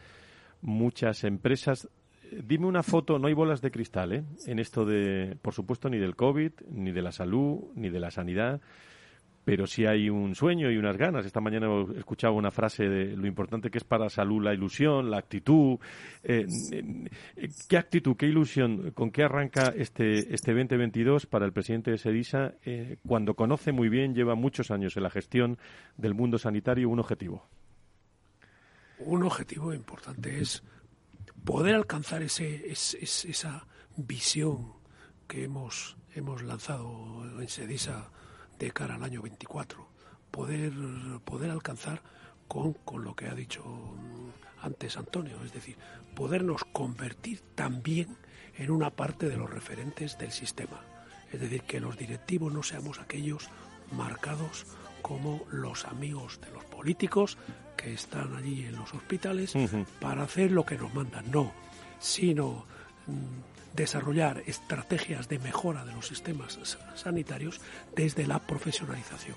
[0.60, 1.88] muchas empresas.
[2.30, 4.24] Dime una foto, no hay bolas de cristal, ¿eh?
[4.46, 8.10] En esto de, por supuesto, ni del COVID, ni de la salud, ni de la
[8.10, 8.60] sanidad
[9.44, 11.24] pero sí hay un sueño y unas ganas.
[11.24, 15.10] Esta mañana he escuchado una frase de lo importante que es para salud la ilusión,
[15.10, 15.78] la actitud.
[16.22, 21.90] Eh, eh, ¿Qué actitud, qué ilusión, con qué arranca este, este 2022 para el presidente
[21.90, 25.58] de Sedisa eh, cuando conoce muy bien, lleva muchos años en la gestión
[25.96, 27.48] del mundo sanitario, un objetivo?
[28.98, 30.62] Un objetivo importante es
[31.44, 33.66] poder alcanzar ese, esa
[33.96, 34.74] visión
[35.26, 38.10] que hemos, hemos lanzado en Sedisa
[38.60, 39.88] de cara al año 24,
[40.30, 40.72] poder,
[41.24, 42.02] poder alcanzar
[42.46, 43.64] con, con lo que ha dicho
[44.62, 45.76] antes Antonio, es decir,
[46.14, 48.16] podernos convertir también
[48.56, 50.82] en una parte de los referentes del sistema.
[51.32, 53.48] Es decir, que los directivos no seamos aquellos
[53.92, 54.66] marcados
[55.00, 57.38] como los amigos de los políticos
[57.76, 59.54] que están allí en los hospitales
[60.00, 61.52] para hacer lo que nos mandan, no,
[61.98, 62.66] sino
[63.06, 66.58] mm, desarrollar estrategias de mejora de los sistemas
[66.94, 67.60] sanitarios
[67.94, 69.36] desde la profesionalización.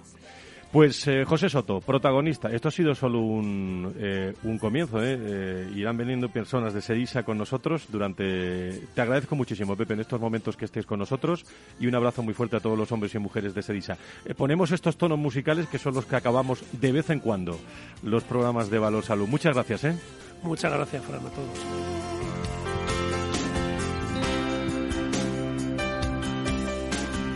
[0.74, 2.50] Pues eh, José Soto, protagonista.
[2.50, 5.04] Esto ha sido solo un, eh, un comienzo.
[5.04, 5.20] ¿eh?
[5.22, 5.72] ¿eh?
[5.76, 8.82] irán veniendo personas de Sedisa con nosotros durante.
[8.96, 11.46] Te agradezco muchísimo, Pepe, en estos momentos que estés con nosotros
[11.80, 14.00] y un abrazo muy fuerte a todos los hombres y mujeres de Sedisa.
[14.36, 17.60] ponemos estos tonos musicales que son los que acabamos de vez en cuando
[18.02, 19.28] los programas de Valor Salud.
[19.28, 19.84] Muchas gracias.
[19.84, 19.96] ¿eh?
[20.42, 21.93] Muchas gracias, Fran, a todos.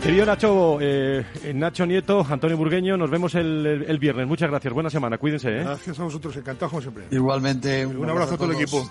[0.08, 4.26] Querido Nacho, eh, Nacho Nieto, Antonio Burgueño, nos vemos el, viernes.
[4.26, 5.50] Muchas gracias, buena semana, cuídense.
[5.50, 5.62] ¿eh?
[5.62, 7.04] Gracias a vosotros, encantado como siempre.
[7.10, 7.84] Igualmente.
[7.84, 8.90] Un, abrazo, a todo el equipo.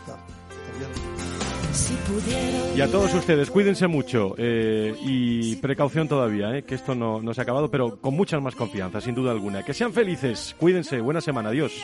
[2.76, 7.42] Y a todos ustedes, cuídense mucho eh, y precaución todavía, que esto no, no se
[7.42, 9.64] ha acabado, pero con mucha más confianza, sin duda alguna.
[9.64, 11.84] Que sean felices, cuídense, buena semana, adiós.